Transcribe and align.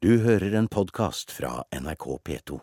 Du 0.00 0.14
hører 0.24 0.54
en 0.56 0.64
podkast 0.64 1.28
fra 1.28 1.58
NRK 1.76 2.04
P2. 2.24 2.54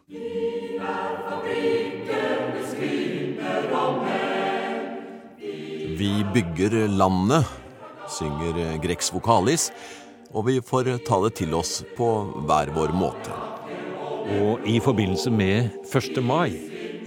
Vi 6.00 6.10
bygger 6.34 6.88
landet, 6.90 7.52
synger 8.10 8.58
Grex 8.82 9.12
Vokalis, 9.14 9.68
og 10.34 10.48
vi 10.48 10.56
får 10.66 10.90
ta 11.06 11.20
det 11.28 11.36
til 11.38 11.54
oss 11.54 11.84
på 11.94 12.08
hver 12.50 12.72
vår 12.74 12.96
måte. 12.98 13.38
Og 14.42 14.66
i 14.66 14.80
forbindelse 14.82 15.30
med 15.30 15.78
1. 15.94 16.18
mai 16.26 16.58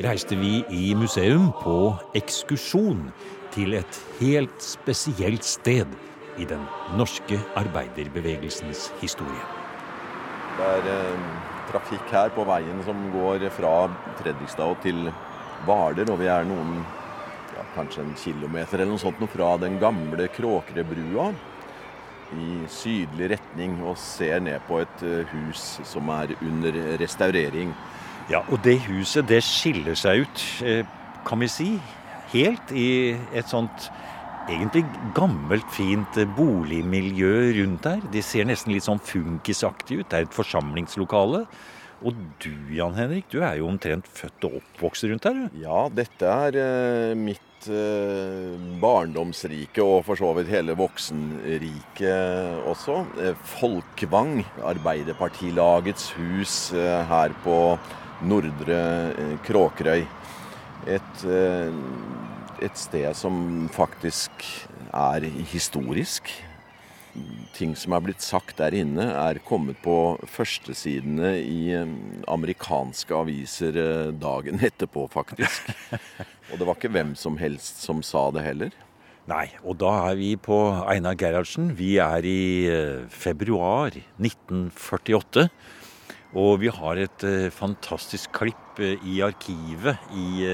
reiste 0.06 0.38
vi 0.38 0.60
i 0.70 0.92
museum 0.94 1.48
på 1.64 1.80
ekskursjon 2.20 3.08
til 3.50 3.74
et 3.80 3.98
helt 4.20 4.62
spesielt 4.62 5.42
sted 5.42 5.90
i 6.38 6.46
den 6.46 6.62
norske 6.94 7.42
arbeiderbevegelsens 7.58 8.92
historie. 9.02 9.59
Det 10.60 10.68
er 10.68 10.88
eh, 10.92 11.20
trafikk 11.70 12.10
her 12.12 12.32
på 12.36 12.44
veien 12.44 12.82
som 12.84 12.98
går 13.14 13.46
fra 13.54 13.86
Fredrikstad 14.18 14.74
til 14.84 15.06
Hvaler, 15.64 16.10
og 16.12 16.18
vi 16.20 16.26
er 16.28 16.44
noen 16.44 16.82
ja, 17.54 17.64
kanskje 17.72 18.02
en 18.04 18.12
kilometer 18.18 18.82
eller 18.82 18.90
noe 18.90 19.00
sånt 19.00 19.22
fra 19.32 19.54
den 19.62 19.78
gamle 19.80 20.26
Kråkerøbrua 20.34 21.30
i 22.36 22.58
sydlig 22.68 23.30
retning 23.32 23.78
og 23.80 23.96
ser 24.02 24.42
ned 24.44 24.60
på 24.68 24.82
et 24.82 25.06
eh, 25.08 25.32
hus 25.32 25.80
som 25.88 26.12
er 26.12 26.36
under 26.44 26.76
restaurering. 27.00 27.72
Ja, 28.28 28.44
og 28.44 28.60
det 28.66 28.82
huset 28.84 29.30
det 29.32 29.40
skiller 29.46 29.96
seg 29.96 30.26
ut, 30.26 30.44
eh, 30.60 30.84
kan 31.24 31.40
vi 31.40 31.48
si, 31.48 31.70
helt 32.34 32.76
i 32.76 33.16
et 33.32 33.48
sånt 33.48 33.88
egentlig 34.50 34.84
gammelt, 35.16 35.66
fint 35.74 36.16
eh, 36.20 36.28
boligmiljø 36.36 37.34
rundt 37.60 37.86
her. 37.88 38.00
Det 38.12 38.22
ser 38.26 38.48
nesten 38.48 38.74
litt 38.74 38.86
sånn 38.86 39.02
funkisaktig 39.02 40.00
ut. 40.00 40.08
Det 40.10 40.18
er 40.18 40.26
et 40.28 40.36
forsamlingslokale. 40.36 41.44
Og 42.00 42.16
du, 42.40 42.52
Jan 42.72 42.96
Henrik, 42.96 43.26
du 43.28 43.42
er 43.44 43.58
jo 43.60 43.68
omtrent 43.68 44.06
født 44.08 44.46
og 44.48 44.58
oppvokst 44.62 45.04
rundt 45.10 45.26
her? 45.28 45.40
Ja, 45.60 45.84
dette 45.92 46.24
er 46.46 46.56
eh, 46.62 47.12
mitt 47.18 47.68
eh, 47.68 48.56
barndomsrike, 48.80 49.84
og 49.84 50.06
for 50.08 50.16
så 50.20 50.32
vidt 50.38 50.48
hele 50.52 50.76
voksenriket 50.80 52.64
også. 52.70 53.02
Folkvang, 53.58 54.40
Arbeiderpartilagets 54.72 56.08
hus 56.16 56.56
her 56.72 57.36
på 57.44 57.58
Nordre 58.30 58.80
Kråkerøy. 59.44 60.02
Et, 60.88 61.24
et 62.64 62.78
sted 62.78 63.08
som 63.16 63.68
faktisk 63.72 64.44
er 64.92 65.24
historisk. 65.52 66.30
Ting 67.56 67.72
som 67.78 67.94
er 67.96 68.04
blitt 68.04 68.22
sagt 68.22 68.60
der 68.60 68.74
inne, 68.76 69.08
er 69.18 69.40
kommet 69.42 69.80
på 69.82 70.14
førstesidene 70.30 71.32
i 71.42 71.72
eh, 71.74 71.96
amerikanske 72.30 73.16
aviser 73.16 73.78
eh, 73.80 74.12
dagen 74.14 74.62
etterpå, 74.68 75.08
faktisk. 75.10 75.72
Og 76.52 76.60
det 76.60 76.68
var 76.68 76.78
ikke 76.78 76.92
hvem 76.94 77.16
som 77.18 77.40
helst 77.40 77.82
som 77.82 78.04
sa 78.06 78.28
det 78.34 78.46
heller. 78.46 78.76
Nei, 79.30 79.48
og 79.62 79.76
da 79.82 79.90
er 80.08 80.16
vi 80.18 80.32
på 80.38 80.56
Einar 80.90 81.18
Gerhardsen. 81.18 81.74
Vi 81.78 81.96
er 82.02 82.26
i 82.26 82.40
eh, 82.70 83.06
februar 83.10 83.90
1948. 84.20 85.48
Og 86.30 86.60
vi 86.62 86.70
har 86.70 86.98
et 87.02 87.26
eh, 87.26 87.50
fantastisk 87.50 88.30
klipp 88.38 88.78
i 88.80 89.18
arkivet 89.26 89.98
i, 90.16 90.46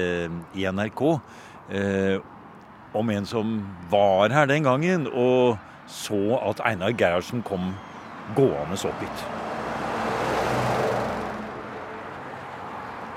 i 0.57 0.65
NRK 0.67 1.03
eh, 1.71 2.19
om 2.97 3.09
en 3.09 3.25
som 3.25 3.57
var 3.91 4.33
her 4.33 4.47
den 4.49 4.63
gangen 4.63 5.07
og 5.07 5.57
så 5.87 6.39
at 6.43 6.61
Einar 6.67 6.95
Gerhardsen 6.97 7.43
kom 7.43 7.73
gående 8.35 8.77
opp 8.87 9.03
hit. 9.03 9.27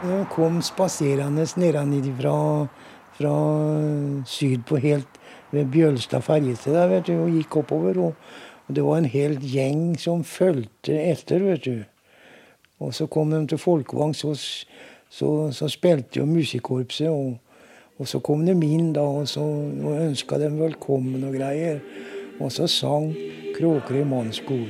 Jeg 0.00 0.26
kom 0.32 0.62
spaserende 0.64 1.44
nedenfra 1.60 2.30
fra, 2.30 2.68
fra 3.18 3.34
syd 4.25 4.62
på 4.69 4.78
helt 4.80 5.19
ved 5.50 5.66
Bjølstad 5.75 6.22
ferjested 6.25 6.75
der, 6.75 6.88
vet 6.88 7.10
du, 7.10 7.16
og 7.25 7.34
gikk 7.34 7.56
oppover. 7.60 7.98
Og 7.98 8.14
det 8.70 8.84
var 8.86 9.00
en 9.00 9.10
hel 9.10 9.36
gjeng 9.42 9.98
som 9.98 10.22
fulgte 10.25 10.94
etter, 10.94 11.42
vet 11.42 11.66
du. 11.66 11.82
Og 12.80 12.94
så 12.94 13.06
kom 13.10 13.34
de 13.34 13.42
til 13.50 13.60
Folkevang, 13.60 14.14
så, 14.16 14.32
så, 15.10 15.50
så 15.52 15.69
spilte 15.69 16.22
jo 16.22 16.28
musikkorpset. 16.30 17.10
Og, 17.10 17.36
og 18.00 18.09
så 18.09 18.21
kom 18.25 18.47
de 18.49 18.55
inn 18.65 18.94
da, 18.97 19.05
og 19.05 19.28
så 19.28 19.44
ønska 19.44 20.38
dem 20.41 20.56
velkommen 20.56 21.21
og 21.28 21.37
greier. 21.37 21.83
Og 22.41 22.49
så 22.53 22.65
sang 22.71 23.11
Kråkerøy 23.59 24.06
mannskor. 24.09 24.65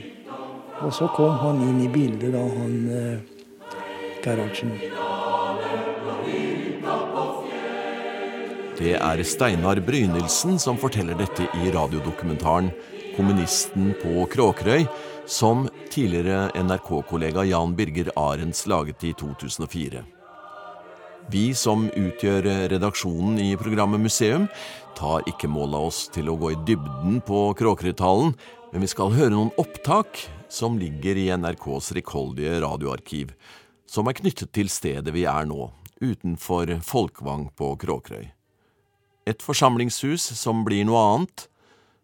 Og 0.83 0.91
så 0.97 1.07
kom 1.15 1.37
han 1.39 1.61
inn 1.63 1.79
i 1.85 1.91
bildet, 1.93 2.33
da, 2.35 2.43
han 2.43 2.75
eh, 2.91 3.21
Gerhardsen. 4.25 4.75
Det 8.81 8.97
er 8.97 9.23
Steinar 9.29 9.79
Brynildsen 9.85 10.59
som 10.59 10.81
forteller 10.81 11.15
dette 11.21 11.47
i 11.63 11.71
radiodokumentaren 11.71 12.73
'Kommunisten 13.15 13.93
på 14.03 14.27
Kråkerøy', 14.33 14.89
som 15.27 15.69
tidligere 15.91 16.51
NRK-kollega 16.55 17.45
Jan 17.45 17.77
Birger 17.77 18.11
Arends 18.17 18.67
laget 18.67 19.05
i 19.05 19.13
2004. 19.13 20.20
Vi 21.31 21.53
som 21.55 21.85
utgjør 21.95 22.47
redaksjonen 22.73 23.37
i 23.39 23.53
programmet 23.59 24.03
Museum, 24.03 24.49
tar 24.99 25.23
ikke 25.31 25.51
mål 25.53 25.77
av 25.79 25.85
oss 25.91 25.99
til 26.11 26.31
å 26.33 26.35
gå 26.41 26.49
i 26.51 26.59
dybden 26.67 27.21
på 27.23 27.43
Kråkerøytalen, 27.59 28.33
men 28.73 28.83
vi 28.83 28.89
skal 28.91 29.13
høre 29.15 29.37
noen 29.37 29.53
opptak 29.61 30.25
som 30.51 30.79
ligger 30.81 31.21
i 31.21 31.29
NRKs 31.37 31.93
rikholdige 32.01 32.57
radioarkiv, 32.65 33.31
som 33.87 34.11
er 34.11 34.19
knyttet 34.19 34.51
til 34.57 34.73
stedet 34.73 35.15
vi 35.15 35.23
er 35.31 35.47
nå, 35.47 35.69
utenfor 36.03 36.73
Folkvang 36.89 37.47
på 37.55 37.71
Kråkerøy. 37.85 38.27
Et 39.31 39.47
forsamlingshus 39.47 40.33
som 40.41 40.65
blir 40.67 40.83
noe 40.89 41.05
annet. 41.13 41.47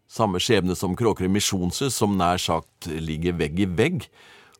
Samme 0.07 0.39
skjebne 0.39 0.77
som 0.79 0.95
Kråkerøy 0.95 1.33
misjonshus, 1.35 1.97
som 1.99 2.15
nær 2.15 2.39
sagt 2.39 2.87
ligger 2.87 3.35
vegg 3.41 3.59
i 3.59 3.67
vegg. 3.67 4.07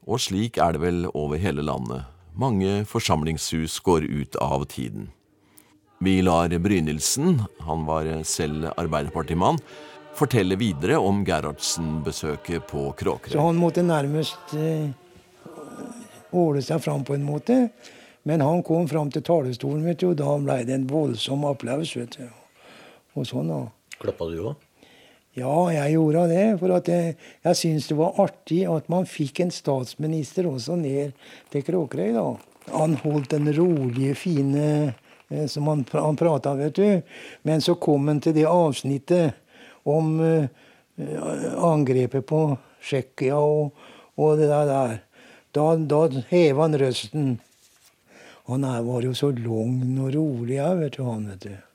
Og 0.04 0.20
slik 0.28 0.60
er 0.60 0.76
det 0.76 0.84
vel 0.84 1.06
over 1.14 1.40
hele 1.40 1.64
landet. 1.64 2.17
Mange 2.38 2.86
forsamlingshus 2.86 3.80
går 3.80 4.04
ut 4.04 4.36
av 4.36 4.66
tiden. 4.66 5.10
Vi 6.00 6.22
lar 6.22 6.50
Brynildsen, 6.60 7.42
han 7.60 7.86
var 7.86 8.06
selv 8.24 8.68
arbeiderpartimann, 8.78 9.58
fortelle 10.14 10.56
videre 10.56 10.98
om 10.98 11.24
Gerhardsen-besøket 11.26 12.68
på 12.70 12.94
Så 13.26 13.40
han 13.42 13.58
måtte 13.58 13.82
nærmest 13.82 14.54
eh, 14.54 14.90
åle 16.32 16.62
seg 16.62 16.82
fram 16.82 17.04
på 17.04 17.18
en 17.18 17.26
måte. 17.26 17.58
Men 18.24 18.42
han 18.42 18.62
kom 18.64 18.88
fram 18.88 19.10
til 19.12 19.24
talerstolen, 19.24 19.86
vet 19.88 20.00
du, 20.00 20.12
og 20.12 20.18
da 20.20 20.38
ble 20.38 20.62
det 20.68 20.76
en 20.76 20.88
voldsom 20.88 21.46
applaus. 21.50 21.96
vet 21.96 22.20
du. 22.20 22.30
Og 23.16 23.26
sånn 23.26 23.50
da. 23.50 23.64
Klappa 23.98 24.30
du 24.30 24.42
òg? 24.52 24.67
Ja, 25.38 25.68
jeg 25.70 25.94
gjorde 25.94 26.26
det. 26.32 26.46
For 26.58 26.74
jeg, 26.90 27.16
jeg 27.46 27.58
syns 27.60 27.88
det 27.92 27.98
var 28.00 28.18
artig 28.24 28.64
at 28.74 28.88
man 28.90 29.06
fikk 29.06 29.44
en 29.44 29.54
statsminister 29.54 30.48
også 30.50 30.78
ned 30.80 31.14
til 31.54 31.66
Kråkerøy. 31.68 32.18
Han 32.74 32.96
holdt 33.04 33.36
den 33.36 33.52
rolige, 33.54 34.16
fine 34.18 34.64
eh, 35.30 35.46
som 35.48 35.70
han, 35.70 35.86
han 35.94 36.18
prata, 36.18 36.56
vet 36.58 36.80
du. 36.80 37.20
Men 37.46 37.62
så 37.62 37.78
kom 37.78 38.10
han 38.10 38.24
til 38.24 38.34
det 38.34 38.48
avsnittet 38.50 39.38
om 39.88 40.18
uh, 40.20 40.50
angrepet 41.64 42.26
på 42.28 42.42
Tsjekkia 42.84 43.38
og, 43.38 43.78
og 44.18 44.42
det 44.42 44.50
der. 44.50 44.98
Da, 45.56 45.68
da 45.78 46.02
heva 46.32 46.66
han 46.66 46.82
røsten. 46.82 47.30
Han 48.50 48.68
var 48.90 49.06
jo 49.06 49.14
så 49.16 49.30
lang 49.38 50.00
og 50.02 50.12
rolig, 50.16 50.58
jeg, 50.58 50.82
vet 50.82 50.98
du, 50.98 51.06
han, 51.06 51.30
vet 51.30 51.46
du. 51.46 51.67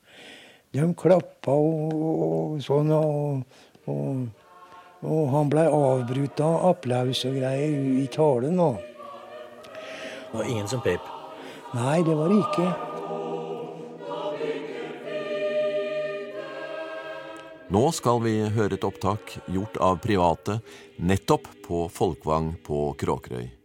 De 0.73 0.87
klappa 0.97 1.53
og, 1.53 1.91
og 2.27 2.63
sånn, 2.65 2.89
og, 2.97 3.43
og, 3.93 4.23
og 5.05 5.27
han 5.35 5.51
blei 5.53 5.67
avbrutt 5.69 6.41
av 6.41 6.71
applaus 6.71 7.27
og 7.29 7.37
greier 7.37 7.77
i 8.01 8.07
talen. 8.13 8.57
Og... 8.57 8.81
Det 9.67 10.39
var 10.39 10.49
ingen 10.49 10.71
som 10.71 10.81
pep. 10.81 11.05
Nei, 11.77 12.01
det 12.07 12.17
var 12.17 12.33
det 12.33 12.41
ikke. 12.41 12.71
Nå 17.73 17.87
skal 17.97 18.19
vi 18.25 18.35
høre 18.53 18.77
et 18.77 18.85
opptak 18.85 19.39
gjort 19.53 19.77
av 19.81 20.01
private 20.05 20.59
nettopp 21.01 21.49
på 21.65 21.87
Folkvang 21.93 22.55
på 22.65 22.91
Kråkerøy. 23.01 23.62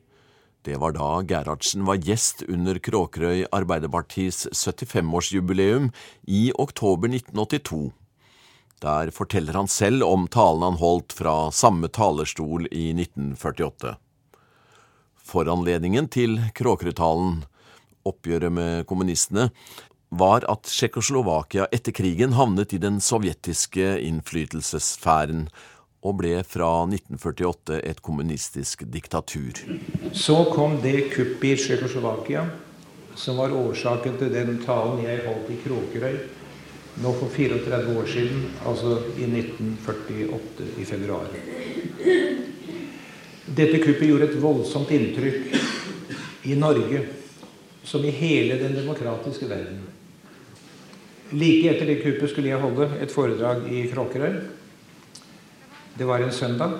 Det 0.67 0.75
var 0.75 0.91
da 0.91 1.21
Gerhardsen 1.23 1.85
var 1.87 1.95
gjest 2.03 2.41
under 2.51 2.75
Kråkerøy 2.83 3.45
Arbeiderpartis 3.55 4.41
75-årsjubileum 4.51 5.93
i 6.27 6.49
oktober 6.59 7.07
1982. 7.07 7.93
Der 8.83 9.13
forteller 9.15 9.55
han 9.55 9.71
selv 9.71 10.03
om 10.03 10.25
talen 10.27 10.65
han 10.65 10.79
holdt 10.81 11.15
fra 11.15 11.35
samme 11.55 11.87
talerstol 11.87 12.67
i 12.67 12.89
1948. 12.91 13.93
Foranledningen 15.23 16.11
til 16.11 16.35
Kråkerøy-talen, 16.59 17.45
oppgjøret 18.03 18.51
med 18.59 18.83
kommunistene, 18.91 19.47
var 20.11 20.43
at 20.51 20.67
Tsjekkoslovakia 20.67 21.69
etter 21.71 21.95
krigen 21.95 22.35
havnet 22.35 22.75
i 22.75 22.83
den 22.83 22.99
sovjetiske 22.99 24.01
innflytelsessfæren, 24.03 25.47
og 26.05 26.19
ble 26.21 26.35
fra 26.45 26.69
1948 26.85 27.81
et 27.81 28.01
kommunistisk 28.05 28.85
diktatur. 28.93 29.63
Så 30.13 30.37
kom 30.53 30.79
det 30.83 31.09
kuppet 31.13 31.53
i 31.53 31.57
Tsjekkoslovakia 31.57 32.45
som 33.17 33.37
var 33.37 33.53
årsaken 33.55 34.17
til 34.19 34.33
den 34.33 34.59
talen 34.61 35.01
jeg 35.01 35.23
holdt 35.25 35.49
i 35.49 35.61
Kråkerøy 35.63 36.17
nå 37.01 37.11
for 37.13 37.29
34 37.29 37.93
år 37.93 38.07
siden, 38.09 38.45
altså 38.65 38.95
i 39.21 39.27
1948 39.29 40.69
i 40.81 40.85
februar. 40.85 41.27
Dette 43.45 43.81
kuppet 43.83 44.07
gjorde 44.07 44.29
et 44.31 44.39
voldsomt 44.41 44.93
inntrykk 44.95 45.53
i 46.49 46.57
Norge, 46.57 47.03
som 47.85 48.05
i 48.05 48.13
hele 48.13 48.57
den 48.59 48.73
demokratiske 48.79 49.49
verden. 49.49 49.83
Like 51.37 51.69
etter 51.69 51.85
det 51.85 52.01
kuppet 52.01 52.31
skulle 52.31 52.49
jeg 52.49 52.63
holde 52.63 52.89
et 53.01 53.13
foredrag 53.13 53.67
i 53.69 53.85
Kråkerøy. 53.91 54.39
Det 55.97 56.07
var 56.07 56.21
en 56.21 56.31
søndag. 56.31 56.71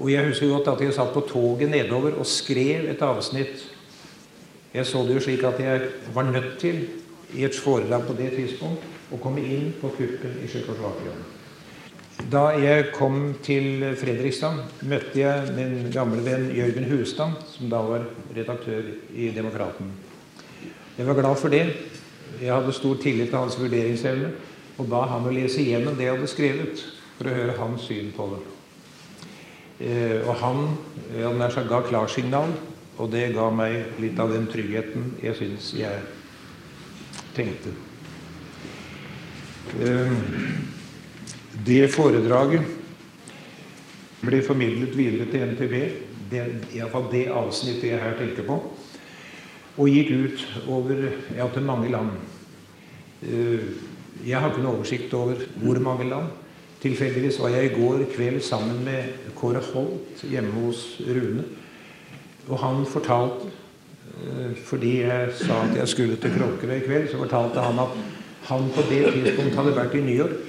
Og 0.00 0.12
jeg 0.12 0.26
husker 0.28 0.48
godt 0.48 0.68
at 0.72 0.84
jeg 0.84 0.94
satt 0.94 1.12
på 1.12 1.24
toget 1.28 1.70
nedover 1.70 2.14
og 2.18 2.26
skrev 2.26 2.86
et 2.90 3.02
avsnitt. 3.02 3.64
Jeg 4.74 4.86
så 4.86 5.02
det 5.04 5.16
jo 5.16 5.24
slik 5.24 5.42
at 5.44 5.60
jeg 5.60 5.88
var 6.14 6.28
nødt 6.28 6.58
til 6.60 6.86
i 7.34 7.44
et 7.44 7.56
foredrag 7.56 8.06
på 8.06 8.14
det 8.16 8.30
tidspunkt 8.36 9.12
å 9.12 9.18
komme 9.20 9.42
inn 9.42 9.72
på 9.80 9.90
kuppen 9.96 10.38
i 10.44 10.48
Tsjekkoslovakia. 10.48 11.16
Da 12.32 12.48
jeg 12.58 12.90
kom 12.94 13.34
til 13.42 13.84
Fredrikstad, 13.96 14.58
møtte 14.90 15.20
jeg 15.20 15.52
min 15.56 15.90
gamle 15.94 16.22
venn 16.24 16.48
Jørgen 16.56 16.88
Hustad, 16.90 17.36
som 17.52 17.70
da 17.70 17.80
var 17.84 18.04
redaktør 18.36 18.90
i 19.14 19.30
Demokraten. 19.34 19.92
Jeg 20.98 21.06
var 21.06 21.18
glad 21.20 21.38
for 21.38 21.48
det. 21.52 21.64
Jeg 22.42 22.52
hadde 22.52 22.74
stor 22.76 22.98
tillit 23.02 23.30
til 23.30 23.38
hans 23.38 23.58
vurderingsevne 23.60 24.32
og 24.78 24.88
ba 24.90 25.04
han 25.10 25.26
å 25.26 25.34
lese 25.34 25.62
igjennom 25.62 25.96
det 25.98 26.06
jeg 26.06 26.16
hadde 26.16 26.30
skrevet 26.30 26.84
for 27.18 27.28
å 27.28 27.34
høre 27.34 27.58
hans 27.58 27.86
syn 27.88 28.12
på 28.14 28.28
det. 28.32 28.40
Eh, 29.78 30.18
og 30.22 30.34
han 30.40 30.64
ja, 31.18 31.32
nær 31.34 31.52
sagt, 31.54 31.70
ga 31.70 31.82
klarsignal, 31.86 32.54
og 32.98 33.10
det 33.12 33.28
ga 33.34 33.48
meg 33.54 34.00
litt 34.02 34.18
av 34.18 34.32
den 34.34 34.48
tryggheten 34.50 35.12
jeg 35.22 35.38
syns 35.38 35.72
jeg 35.78 36.00
tenkte. 37.36 37.74
Eh, 39.82 40.14
det 41.66 41.84
foredraget 41.92 42.74
ble 44.22 44.42
formidlet 44.42 44.94
videre 44.98 45.28
til 45.30 45.52
NTB, 45.52 45.76
det, 46.30 46.42
iallfall 46.76 47.06
det 47.12 47.28
avsnittet 47.34 47.92
jeg 47.92 48.02
her 48.02 48.18
tenker 48.18 48.46
på, 48.46 48.58
og 49.78 49.94
gikk 49.94 50.10
ut 50.10 50.42
over, 50.74 51.06
ja, 51.36 51.46
til 51.54 51.66
mange 51.66 51.90
land. 51.92 52.14
Eh, 53.22 53.70
jeg 54.26 54.38
har 54.38 54.50
ikke 54.50 54.62
noe 54.64 54.78
oversikt 54.80 55.14
over 55.14 55.42
hvor 55.62 55.78
mange 55.82 56.06
land. 56.10 56.34
Tilfeldigvis 56.82 57.40
var 57.42 57.48
jeg 57.56 57.70
i 57.70 57.74
går 57.74 58.04
kveld 58.12 58.42
sammen 58.46 58.84
med 58.86 59.32
Kåre 59.34 59.62
Holt 59.72 60.20
hjemme 60.22 60.52
hos 60.62 61.00
Rune. 61.06 61.44
Og 62.48 62.58
han 62.62 62.84
fortalte, 62.86 63.50
eh, 64.22 64.52
fordi 64.64 65.00
jeg 65.00 65.32
sa 65.40 65.62
at 65.64 65.76
jeg 65.76 65.88
skulle 65.88 66.16
til 66.16 66.30
Kråkerøy 66.36 66.76
i 66.76 66.86
kveld, 66.86 67.10
så 67.10 67.18
fortalte 67.18 67.60
han 67.60 67.78
at 67.78 67.98
han 68.48 68.70
på 68.74 68.84
det 68.90 69.12
tidspunkt 69.12 69.54
hadde 69.54 69.76
vært 69.76 69.94
i 69.94 70.04
New 70.04 70.14
York. 70.14 70.46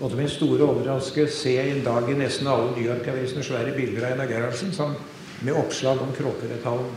Og 0.00 0.10
til 0.10 0.18
min 0.18 0.28
store 0.28 0.64
overraskelse 0.64 1.36
ser 1.36 1.62
jeg 1.62 1.76
en 1.76 1.84
dag 1.84 2.08
i 2.08 2.16
nesten 2.16 2.48
alle 2.48 2.72
New 2.72 2.86
York-avisene 2.86 3.44
svære 3.44 3.76
bilder 3.76 4.06
av 4.06 4.12
Einar 4.14 4.30
Gerhardsen 4.32 4.72
med 5.42 5.52
oppslag 5.52 6.00
om 6.00 6.14
Kråkerøy-talen. 6.16 6.88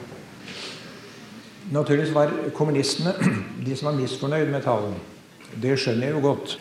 Naturligvis 1.71 2.15
var 2.15 2.31
kommunistene 2.53 3.13
de 3.65 3.75
som 3.75 3.91
var 3.91 3.99
misfornøyd 3.99 4.47
med 4.51 4.63
talen. 4.63 4.95
Det 5.61 5.75
skjønner 5.79 6.07
jeg 6.07 6.15
jo 6.15 6.23
godt. 6.23 6.57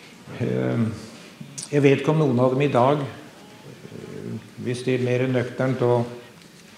Jeg 1.72 1.80
vet 1.80 2.02
ikke 2.02 2.12
om 2.12 2.18
noen 2.20 2.40
av 2.44 2.50
dem 2.52 2.62
i 2.66 2.68
dag, 2.68 2.98
eh, 3.00 4.32
hvis 4.60 4.82
de 4.84 4.92
er 4.92 5.04
mer 5.06 5.22
nøkternt 5.24 5.80
og 5.86 6.10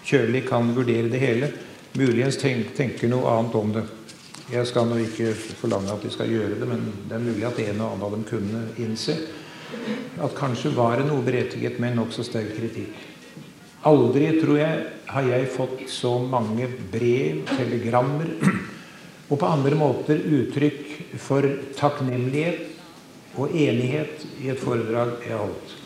kjølig 0.07 0.45
kan 0.47 0.69
vurdere 0.77 1.11
det 1.11 1.19
hele, 1.19 1.49
muligens 1.99 2.37
tenker 2.39 3.09
noe 3.11 3.27
annet 3.27 3.57
om 3.59 3.73
det. 3.75 3.83
Jeg 4.53 4.69
skal 4.71 4.87
nå 4.87 5.01
ikke 5.03 5.33
forlange 5.59 5.91
at 5.91 6.05
de 6.05 6.13
skal 6.15 6.31
gjøre 6.31 6.61
det, 6.61 6.69
men 6.69 6.85
det 7.09 7.17
er 7.17 7.25
mulig 7.25 7.43
at 7.49 7.59
en 7.59 7.81
og 7.81 7.89
annen 7.89 8.05
av 8.07 8.15
dem 8.15 8.23
kunne 8.29 8.61
innse 8.85 9.17
at 10.23 10.37
kanskje 10.39 10.71
var 10.77 11.01
det 11.01 11.09
noe 11.09 11.25
berettiget 11.27 11.81
med 11.83 11.97
nokså 11.99 12.23
sterk 12.29 12.53
kritikk. 12.55 12.95
Aldri, 13.91 14.29
tror 14.39 14.61
jeg, 14.61 14.85
har 15.11 15.27
jeg 15.27 15.51
fått 15.57 15.83
så 15.91 16.21
mange 16.23 16.69
brev, 16.93 17.43
telegrammer 17.51 18.31
og 19.27 19.41
på 19.41 19.51
andre 19.51 19.75
måter 19.75 20.23
uttrykk 20.23 21.19
for 21.19 21.51
takknemlighet 21.75 22.74
og 23.35 23.51
enighet 23.51 24.27
i 24.43 24.51
et 24.53 24.61
foredrag 24.61 25.17
jeg 25.27 25.39
holdt. 25.39 25.81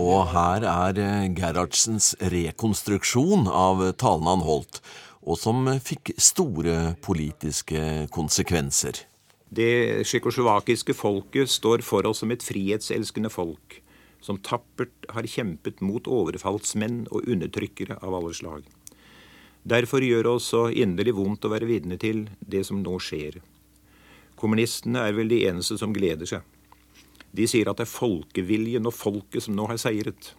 Og 0.00 0.26
her 0.32 0.64
er 0.68 0.98
eh, 1.00 1.28
Gerhardsens 1.36 2.12
rekonstruksjon 2.32 3.48
av 3.48 3.82
talen 4.00 4.28
han 4.28 4.44
holdt, 4.44 4.80
og 5.20 5.38
som 5.40 5.68
fikk 5.84 6.14
store 6.20 6.94
politiske 7.04 8.08
konsekvenser. 8.12 9.04
Det 9.50 10.06
tsjekkoslovakiske 10.06 10.94
folket 10.94 11.50
står 11.50 11.82
for 11.82 12.06
oss 12.06 12.22
som 12.22 12.32
et 12.32 12.44
frihetselskende 12.44 13.32
folk, 13.32 13.80
som 14.22 14.38
tappert 14.44 15.08
har 15.10 15.26
kjempet 15.26 15.80
mot 15.84 16.06
overfallsmenn 16.06 17.06
og 17.10 17.26
undertrykkere 17.26 17.98
av 18.00 18.14
alle 18.20 18.34
slag. 18.36 18.68
Derfor 19.66 20.04
gjør 20.04 20.24
det 20.24 20.32
oss 20.32 20.52
så 20.52 20.68
inderlig 20.70 21.16
vondt 21.18 21.44
å 21.44 21.52
være 21.52 21.68
vitne 21.68 21.98
til 22.00 22.28
det 22.40 22.62
som 22.68 22.80
nå 22.84 22.96
skjer. 23.02 23.40
Kommunistene 24.40 25.02
er 25.04 25.12
vel 25.12 25.28
de 25.28 25.42
eneste 25.50 25.76
som 25.76 25.92
gleder 25.92 26.28
seg. 26.28 26.44
De 27.36 27.44
sier 27.46 27.68
at 27.68 27.78
det 27.78 27.84
er 27.84 27.92
folkeviljen 27.92 28.88
og 28.88 28.96
folket 28.96 29.44
som 29.44 29.54
nå 29.56 29.66
har 29.68 29.78
seiret. 29.78 30.32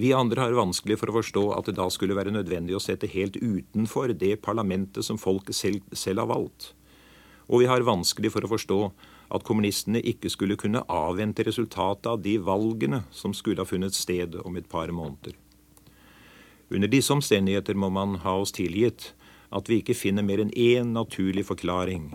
Vi 0.00 0.12
andre 0.16 0.44
har 0.44 0.56
vanskelig 0.56 0.98
for 1.00 1.10
å 1.10 1.16
forstå 1.18 1.42
at 1.56 1.66
det 1.68 1.78
da 1.80 1.88
skulle 1.92 2.16
være 2.16 2.32
nødvendig 2.32 2.76
å 2.76 2.82
sette 2.82 3.10
helt 3.10 3.36
utenfor 3.40 4.14
det 4.16 4.36
parlamentet 4.44 5.04
som 5.04 5.18
folket 5.20 5.56
selv, 5.56 5.82
selv 5.92 6.22
har 6.22 6.30
valgt. 6.30 6.70
Og 7.50 7.64
vi 7.64 7.68
har 7.68 7.84
vanskelig 7.84 8.30
for 8.36 8.46
å 8.46 8.52
forstå 8.52 8.78
at 9.34 9.44
kommunistene 9.46 10.02
ikke 10.12 10.30
skulle 10.30 10.58
kunne 10.60 10.84
avvente 10.86 11.44
resultatet 11.46 12.06
av 12.12 12.22
de 12.22 12.36
valgene 12.38 13.02
som 13.10 13.34
skulle 13.34 13.64
ha 13.64 13.68
funnet 13.68 13.96
sted 13.96 14.38
om 14.44 14.56
et 14.56 14.68
par 14.70 14.92
måneder. 14.94 15.34
Under 16.70 16.88
disse 16.88 17.12
omstendigheter 17.12 17.74
må 17.74 17.90
man 17.90 18.20
ha 18.22 18.36
oss 18.38 18.54
tilgitt 18.54 19.10
at 19.50 19.68
vi 19.68 19.80
ikke 19.80 19.98
finner 19.98 20.22
mer 20.22 20.44
enn 20.44 20.54
én 20.54 20.92
naturlig 20.94 21.48
forklaring 21.48 22.12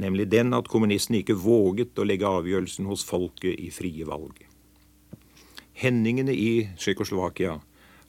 nemlig 0.00 0.28
den 0.32 0.54
at 0.56 0.70
kommunistene 0.72 1.20
ikke 1.22 1.36
våget 1.38 1.98
å 1.98 2.06
legge 2.06 2.28
avgjørelsen 2.28 2.88
hos 2.88 3.04
folket 3.04 3.58
i 3.60 3.70
frie 3.74 4.06
valg. 4.08 4.44
Hendingene 5.72 6.34
i 6.36 6.68
Tsjekkoslovakia 6.76 7.58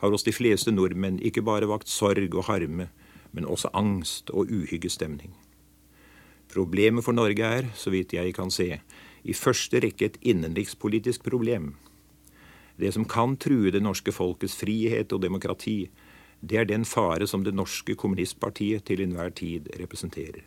har 0.03 0.11
hos 0.11 0.25
de 0.27 0.33
fleste 0.35 0.71
nordmenn 0.71 1.21
ikke 1.23 1.45
bare 1.47 1.69
vakt 1.69 1.91
sorg 1.91 2.35
og 2.35 2.47
harme, 2.49 2.89
men 3.31 3.47
også 3.49 3.71
angst 3.73 4.29
og 4.31 4.51
uhyggestemning. 4.51 5.33
Problemet 6.53 7.05
for 7.05 7.15
Norge 7.17 7.43
er, 7.43 7.69
så 7.73 7.89
vidt 7.89 8.13
jeg 8.13 8.35
kan 8.35 8.51
se, 8.53 8.77
i 9.23 9.33
første 9.33 9.79
rekke 9.81 10.05
et 10.05 10.19
innenrikspolitisk 10.21 11.23
problem. 11.25 11.73
Det 12.77 12.91
som 12.93 13.07
kan 13.09 13.37
true 13.37 13.71
det 13.71 13.81
norske 13.81 14.11
folkets 14.11 14.59
frihet 14.59 15.13
og 15.15 15.23
demokrati, 15.23 15.87
det 16.41 16.59
er 16.59 16.67
den 16.67 16.85
fare 16.85 17.25
som 17.27 17.45
det 17.45 17.55
norske 17.55 17.95
kommunistpartiet 17.95 18.85
til 18.85 19.01
enhver 19.01 19.31
tid 19.31 19.71
representerer. 19.79 20.43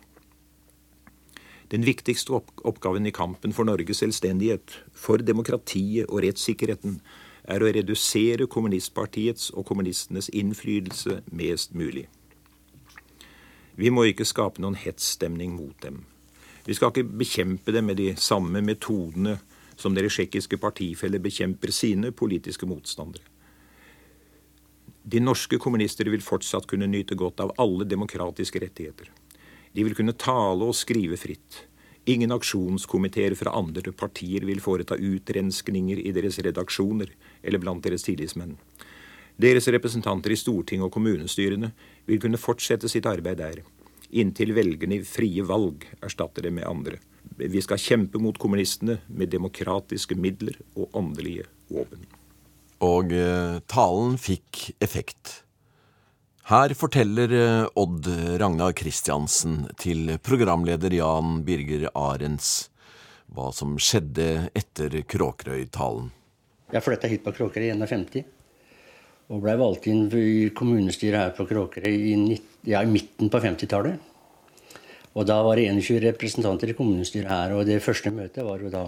Den 1.68 1.82
viktigste 1.82 2.32
oppgaven 2.62 3.06
i 3.06 3.10
kampen 3.10 3.52
for 3.52 3.66
Norges 3.66 3.98
selvstendighet, 3.98 4.76
for 4.94 5.18
demokratiet 5.18 6.06
og 6.06 6.22
rettssikkerheten, 6.22 7.00
er 7.46 7.62
å 7.62 7.70
redusere 7.74 8.46
kommunistpartiets 8.50 9.50
og 9.54 9.66
kommunistenes 9.66 10.28
innflytelse 10.34 11.20
mest 11.34 11.74
mulig. 11.74 12.06
Vi 13.76 13.90
må 13.90 14.06
ikke 14.08 14.26
skape 14.26 14.62
noen 14.62 14.78
hetsstemning 14.78 15.54
mot 15.58 15.74
dem. 15.82 16.04
Vi 16.66 16.74
skal 16.74 16.90
ikke 16.90 17.18
bekjempe 17.22 17.74
dem 17.74 17.90
med 17.90 18.00
de 18.00 18.12
samme 18.18 18.62
metodene 18.64 19.36
som 19.76 19.94
deres 19.94 20.16
tsjekkiske 20.16 20.58
partifeller 20.58 21.22
bekjemper 21.22 21.74
sine 21.74 22.10
politiske 22.10 22.66
motstandere. 22.66 23.22
De 25.06 25.20
norske 25.22 25.58
kommunister 25.62 26.08
vil 26.10 26.24
fortsatt 26.24 26.66
kunne 26.66 26.88
nyte 26.90 27.14
godt 27.14 27.42
av 27.44 27.52
alle 27.62 27.86
demokratiske 27.86 28.62
rettigheter. 28.64 29.10
De 29.76 29.84
vil 29.84 29.96
kunne 29.96 30.16
tale 30.16 30.64
og 30.64 30.76
skrive 30.76 31.18
fritt. 31.20 31.66
Ingen 32.08 32.32
aksjonskomiteer 32.32 33.34
fra 33.36 33.52
andre 33.58 33.92
partier 33.92 34.46
vil 34.48 34.62
foreta 34.62 34.96
utrenskninger 34.96 36.00
i 36.00 36.14
deres 36.16 36.38
redaksjoner 36.40 37.10
eller 37.42 37.60
blant 37.60 37.84
deres 37.84 38.06
tillitsmenn. 38.06 38.54
Deres 39.36 39.68
representanter 39.68 40.32
i 40.32 40.38
Stortinget 40.40 40.86
og 40.86 40.94
kommunestyrene 40.94 41.72
vil 42.08 42.22
kunne 42.22 42.40
fortsette 42.40 42.88
sitt 42.88 43.08
arbeid 43.10 43.42
der, 43.42 43.60
inntil 44.16 44.54
velgerne 44.56 45.00
i 45.00 45.04
frie 45.04 45.44
valg 45.44 45.84
erstatter 46.00 46.46
det 46.46 46.54
med 46.56 46.68
andre. 46.68 47.00
Vi 47.36 47.60
skal 47.60 47.82
kjempe 47.82 48.20
mot 48.22 48.38
kommunistene 48.40 49.00
med 49.08 49.34
demokratiske 49.34 50.16
midler 50.16 50.56
og 50.76 50.94
åndelige 50.96 51.44
våpen. 51.68 52.06
Og 52.86 53.12
eh, 53.12 53.58
talen 53.68 54.16
fikk 54.20 54.70
effekt. 54.84 55.42
Her 56.46 56.70
forteller 56.78 57.32
eh, 57.34 57.68
Odd 57.74 58.06
Ragnar 58.38 58.70
Christiansen 58.78 59.64
til 59.82 60.12
programleder 60.22 60.92
Jan 60.94 61.40
Birger 61.42 61.88
Arends 61.90 62.68
hva 63.34 63.48
som 63.50 63.72
skjedde 63.82 64.44
etter 64.54 64.94
Kråkerøy-talen. 65.10 66.12
Jeg 66.70 66.84
flytta 66.86 67.10
hit 67.10 67.24
på 67.24 67.32
Kråkerøy 67.34 67.66
i 67.66 67.72
51 67.74 68.22
og 69.34 69.42
blei 69.42 69.56
valgt 69.58 69.88
inn 69.90 70.04
i 70.14 70.52
kommunestyret 70.54 71.18
her 71.18 71.34
på 71.34 71.48
Kråkerøy 71.50 71.96
i, 72.12 72.38
ja, 72.70 72.84
i 72.84 72.92
midten 72.94 73.26
på 73.26 73.42
50-tallet. 73.42 73.98
Og 75.18 75.26
da 75.26 75.40
var 75.42 75.58
det 75.58 75.66
21 75.72 75.98
representanter 76.04 76.70
i 76.70 76.78
kommunestyret 76.78 77.32
her, 77.32 77.56
og 77.58 77.66
det 77.66 77.80
første 77.82 78.14
møtet 78.14 78.46
var 78.46 78.62
jo 78.62 78.70
da 78.70 78.84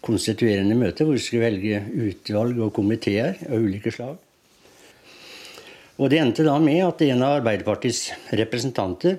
konstituerende 0.00 0.80
møte 0.80 1.04
hvor 1.04 1.20
vi 1.20 1.26
skulle 1.28 1.44
velge 1.50 1.84
utvalg 2.08 2.64
og 2.64 2.72
komiteer 2.80 3.36
av 3.50 3.68
ulike 3.68 3.92
slag. 3.92 4.16
Og 6.00 6.08
det 6.08 6.20
endte 6.22 6.46
da 6.46 6.56
med 6.62 6.80
at 6.80 7.02
en 7.04 7.22
av 7.26 7.38
Arbeiderpartiets 7.42 8.32
representanter 8.40 9.18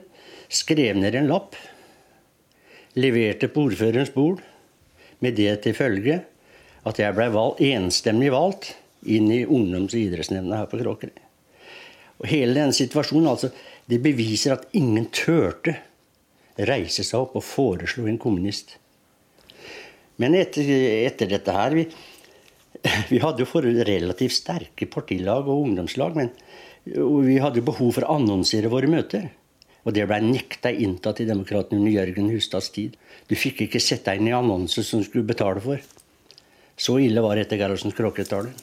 skrev 0.51 0.97
ned 0.97 1.15
en 1.15 1.29
lapp, 1.29 1.53
leverte 2.97 3.51
på 3.53 3.67
ordførerens 3.69 4.09
bord, 4.15 4.41
med 5.21 5.37
det 5.37 5.51
til 5.63 5.77
følge 5.77 6.17
at 6.89 6.97
jeg 6.97 7.13
ble 7.13 7.27
valg, 7.29 7.61
enstemmig 7.61 8.31
valgt 8.33 8.71
inn 9.05 9.29
i 9.33 9.43
ungdoms- 9.45 9.93
og 9.93 10.01
idrettsnemnda 10.01 10.63
her 10.63 10.69
på 10.71 10.79
Kråkerøy. 10.81 11.21
Og 12.21 12.29
hele 12.29 12.57
den 12.57 12.73
situasjonen 12.73 13.29
altså, 13.29 13.51
det 13.89 14.01
beviser 14.01 14.55
at 14.55 14.65
ingen 14.77 15.07
turte 15.13 15.75
reise 16.57 17.05
seg 17.05 17.21
opp 17.21 17.37
og 17.37 17.45
foreslå 17.45 18.07
en 18.09 18.19
kommunist. 18.21 18.75
Men 20.21 20.35
etter, 20.37 20.65
etter 21.05 21.29
dette 21.29 21.53
her 21.53 21.77
vi, 21.77 21.85
vi 23.13 23.21
hadde 23.21 23.45
jo 23.45 23.61
relativt 23.61 24.37
sterke 24.37 24.89
partilag 24.89 25.45
og 25.45 25.67
ungdomslag. 25.67 26.17
men 26.17 26.33
vi 26.85 27.37
hadde 27.41 27.61
jo 27.61 27.67
behov 27.67 27.93
for 27.95 28.07
å 28.07 28.17
annonsere 28.17 28.71
våre 28.71 28.89
møter. 28.89 29.29
Og 29.85 29.95
det 29.95 30.05
ble 30.09 30.19
nekta 30.21 30.69
inntatt 30.71 31.23
i 31.23 31.27
Demokratene 31.29 31.81
under 31.81 31.93
Jørgen 31.93 32.29
Hustads 32.33 32.69
tid. 32.73 32.97
Du 33.29 33.33
fikk 33.37 33.63
ikke 33.65 33.81
sette 33.81 34.11
deg 34.11 34.21
inn 34.21 34.29
i 34.29 34.35
annonser 34.37 34.85
som 34.85 35.01
du 35.01 35.07
skulle 35.07 35.29
betale 35.29 35.61
for. 35.63 35.81
Så 36.77 36.97
ille 37.01 37.21
var 37.21 37.37
det 37.37 37.47
etter 37.47 37.61
Gerhardsens 37.61 37.97
kråketale. 37.97 38.53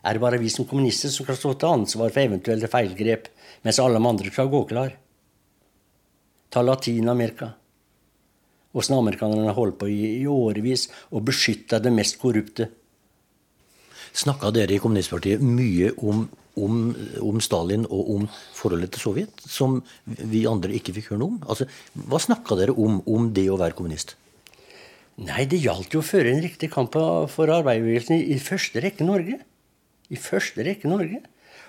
Er 0.00 0.16
det 0.16 0.22
bare 0.22 0.40
vi 0.40 0.48
som 0.48 0.64
kommunister 0.64 1.12
som 1.12 1.28
kan 1.28 1.36
stå 1.36 1.52
til 1.60 1.68
ansvar 1.68 2.12
for 2.12 2.22
eventuelle 2.22 2.68
feilgrep, 2.72 3.28
mens 3.64 3.80
alle 3.80 4.00
de 4.00 4.08
andre 4.08 4.32
skal 4.32 4.48
gå 4.52 4.62
klar? 4.68 4.94
Ta 6.48 6.64
Latin-Amerika. 6.64 7.52
Åssen 8.72 8.96
amerikanerne 8.96 9.52
holdt 9.52 9.80
på 9.80 9.88
i, 9.90 10.22
i 10.22 10.26
årevis 10.30 10.86
og 11.10 11.26
beskytta 11.28 11.80
det 11.82 11.92
mest 11.92 12.20
korrupte. 12.22 12.70
Snakka 14.16 14.50
dere 14.54 14.76
i 14.76 14.82
Kommunistpartiet 14.82 15.42
mye 15.42 15.92
om 15.98 16.24
om, 16.58 16.94
om, 17.22 17.40
Stalin 17.42 17.84
og 17.86 18.10
om 18.14 18.26
forholdet 18.56 18.94
til 18.94 19.04
Sovjet, 19.04 19.44
som 19.46 19.78
vi 20.04 20.46
andre 20.50 20.74
ikke 20.78 20.94
fikk 20.96 21.12
høre 21.12 21.22
noe 21.22 21.34
om? 21.34 21.42
Altså, 21.46 21.68
hva 22.08 22.20
snakka 22.22 22.58
dere 22.58 22.74
om 22.74 23.00
om 23.06 23.28
det 23.36 23.46
å 23.52 23.58
være 23.60 23.76
kommunist? 23.78 24.16
Nei, 25.20 25.44
det 25.50 25.60
gjaldt 25.60 25.92
jo 25.94 26.00
å 26.00 26.06
føre 26.06 26.32
en 26.32 26.40
riktig 26.40 26.70
kamp 26.72 26.94
for 26.94 27.52
arbeiderbevegelsen 27.52 28.16
i, 28.16 28.38
første 28.40 28.80
rekke 28.80 29.04
Norge. 29.04 29.36
I 30.10 30.18
første 30.18 30.64
rekke 30.64 30.88
Norge. 30.88 31.20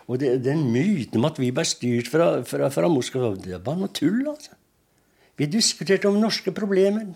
Og 0.08 0.22
det, 0.22 0.38
den 0.46 0.64
myten 0.72 1.20
om 1.20 1.28
at 1.28 1.40
vi 1.40 1.52
ble 1.54 1.66
styrt 1.68 2.10
fra, 2.12 2.32
fra, 2.48 2.72
fra 2.74 2.90
Moskva, 2.92 3.34
det 3.36 3.60
var 3.66 3.78
noe 3.80 3.92
tull, 3.94 4.24
altså. 4.32 4.56
Vi 5.40 5.48
diskuterte 5.50 6.10
om 6.10 6.20
norske 6.22 6.54
problemer, 6.54 7.08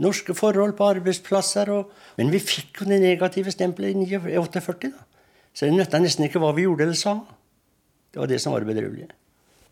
norske 0.00 0.34
forhold 0.34 0.74
på 0.78 0.86
arbeidsplasser. 0.94 1.70
Og, 1.74 1.90
men 2.18 2.30
vi 2.32 2.40
fikk 2.42 2.80
jo 2.80 2.88
det 2.88 3.00
negative 3.02 3.52
stempelet 3.52 3.92
i 3.92 4.06
1948. 4.06 4.92
da. 4.94 5.13
Så 5.54 5.68
det 5.68 5.76
nytta 5.76 6.00
nesten 6.02 6.26
ikke 6.26 6.42
hva 6.42 6.50
vi 6.56 6.66
gjorde 6.66 6.88
eller 6.88 6.98
sa. 6.98 7.14
Det 8.10 8.18
var 8.18 8.30
det 8.30 8.40
som 8.42 8.54
var 8.54 8.64
det 8.64 8.72
bedrøvelige. 8.72 9.10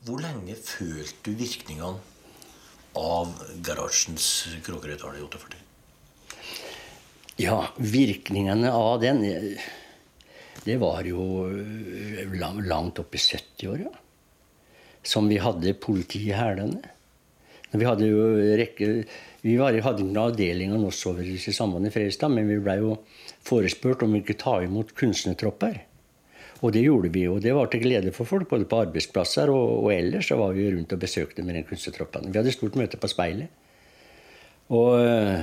Hvor 0.07 0.23
lenge 0.23 0.55
følte 0.59 1.31
du 1.31 1.35
virkningene 1.39 1.99
av 2.99 3.35
garasjens 3.67 4.29
Kråkerøytale 4.67 5.19
i 5.19 5.27
48? 5.27 5.61
Ja, 7.43 7.59
virkningene 7.79 8.71
av 8.75 9.01
den 9.03 9.23
Det 10.63 10.77
var 10.79 11.03
jo 11.07 11.51
langt 12.39 13.01
opp 13.03 13.15
i 13.15 13.19
70-åra. 13.19 13.91
Som 15.03 15.27
vi 15.31 15.41
hadde 15.43 15.75
politi 15.75 16.29
i 16.29 16.37
hælene. 16.37 16.83
Vi 17.73 17.87
hadde 17.89 18.07
jo 18.07 18.27
rekke 18.61 18.91
Vi 19.43 19.57
hadde 19.59 20.05
noen 20.05 20.21
avdeling 20.29 20.75
av 20.75 20.83
Norsk-Sovjetiske 20.85 21.55
Sambandet 21.57 21.91
i 21.91 21.95
Fredrikstad, 21.97 22.31
men 22.31 22.47
vi 22.47 22.61
blei 22.63 22.77
jo 22.79 22.99
forespurt 23.47 24.03
om 24.03 24.13
vi 24.17 24.23
kunne 24.27 24.43
ta 24.43 24.59
imot 24.65 24.95
kunstnertropper. 24.99 25.81
Og 26.63 26.71
det 26.75 26.85
gjorde 26.85 27.11
vi, 27.11 27.25
og 27.27 27.41
det 27.43 27.55
var 27.57 27.71
til 27.71 27.83
glede 27.83 28.13
for 28.15 28.29
folk, 28.29 28.47
både 28.51 28.69
på 28.71 28.85
arbeidsplasser 28.85 29.51
og, 29.51 29.83
og 29.83 29.91
ellers. 29.95 30.29
så 30.31 30.39
var 30.39 30.55
vi 30.55 30.69
rundt 30.71 30.93
og 30.95 31.03
besøkte 31.03 31.43
med 31.43 31.59
den 31.59 31.67
kunstnertroppen. 31.67 32.31
Vi 32.31 32.39
hadde 32.39 32.55
stort 32.55 32.79
møte 32.79 33.01
på 33.03 33.11
Speilet. 33.11 33.51
Og 34.71 34.95
uh, 35.03 35.43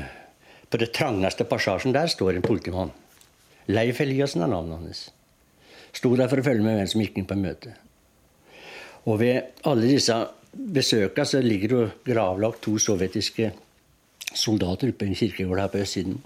på 0.72 0.80
det 0.80 0.94
trangeste 0.96 1.44
passasjen 1.44 1.94
der 1.94 2.08
står 2.08 2.38
en 2.38 2.46
politimann. 2.46 2.94
Leif 3.68 4.00
Eliassen 4.02 4.42
er 4.42 4.50
navnet 4.50 4.80
hans. 4.80 5.04
Sto 5.94 6.16
der 6.16 6.30
for 6.32 6.40
å 6.40 6.46
følge 6.46 6.64
med 6.64 6.80
hvem 6.80 6.90
som 6.90 7.04
gikk 7.04 7.20
inn 7.20 7.28
på 7.30 7.38
møte. 7.38 7.76
Og 9.10 9.20
ved 9.20 9.66
alle 9.68 9.90
disse 9.90 10.16
besøka 10.54 11.26
så 11.28 11.42
ligger 11.44 11.76
det 11.76 12.14
gravlagt 12.14 12.64
to 12.66 12.78
sovjetiske 12.82 13.52
soldater 14.34 14.94
oppe 14.94 15.06
i 15.06 15.12
en 15.12 15.18
kirkegård 15.20 15.62
her 15.62 15.72
på 15.74 15.82
østsiden. 15.84 16.20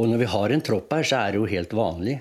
Og 0.00 0.08
når 0.08 0.22
vi 0.22 0.28
har 0.32 0.52
en 0.54 0.62
tropp 0.64 0.94
her, 0.96 1.04
så 1.04 1.20
er 1.20 1.34
det 1.34 1.40
jo 1.42 1.48
helt 1.50 1.74
vanlig 1.76 2.16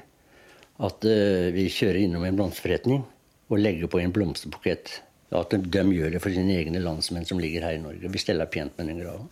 at 0.83 1.05
uh, 1.07 1.48
vi 1.55 1.69
kjører 1.71 2.01
innom 2.03 2.25
en 2.27 2.39
blomsterforretning 2.39 3.05
og 3.50 3.62
legger 3.62 3.91
på 3.91 4.01
en 4.03 4.13
blomsterbukett. 4.15 5.00
At 5.36 5.53
de, 5.53 5.62
de, 5.62 5.83
gjør 5.93 6.15
det 6.15 6.21
for 6.24 6.33
sine 6.33 6.55
egne 6.57 6.81
landsmenn 6.83 7.27
som 7.27 7.39
ligger 7.41 7.67
her 7.67 7.77
i 7.77 7.81
Norge. 7.81 8.12
Vi 8.12 8.21
steller 8.21 8.50
pent 8.51 8.75
med 8.79 8.89
den 8.89 9.01
grava. 9.03 9.27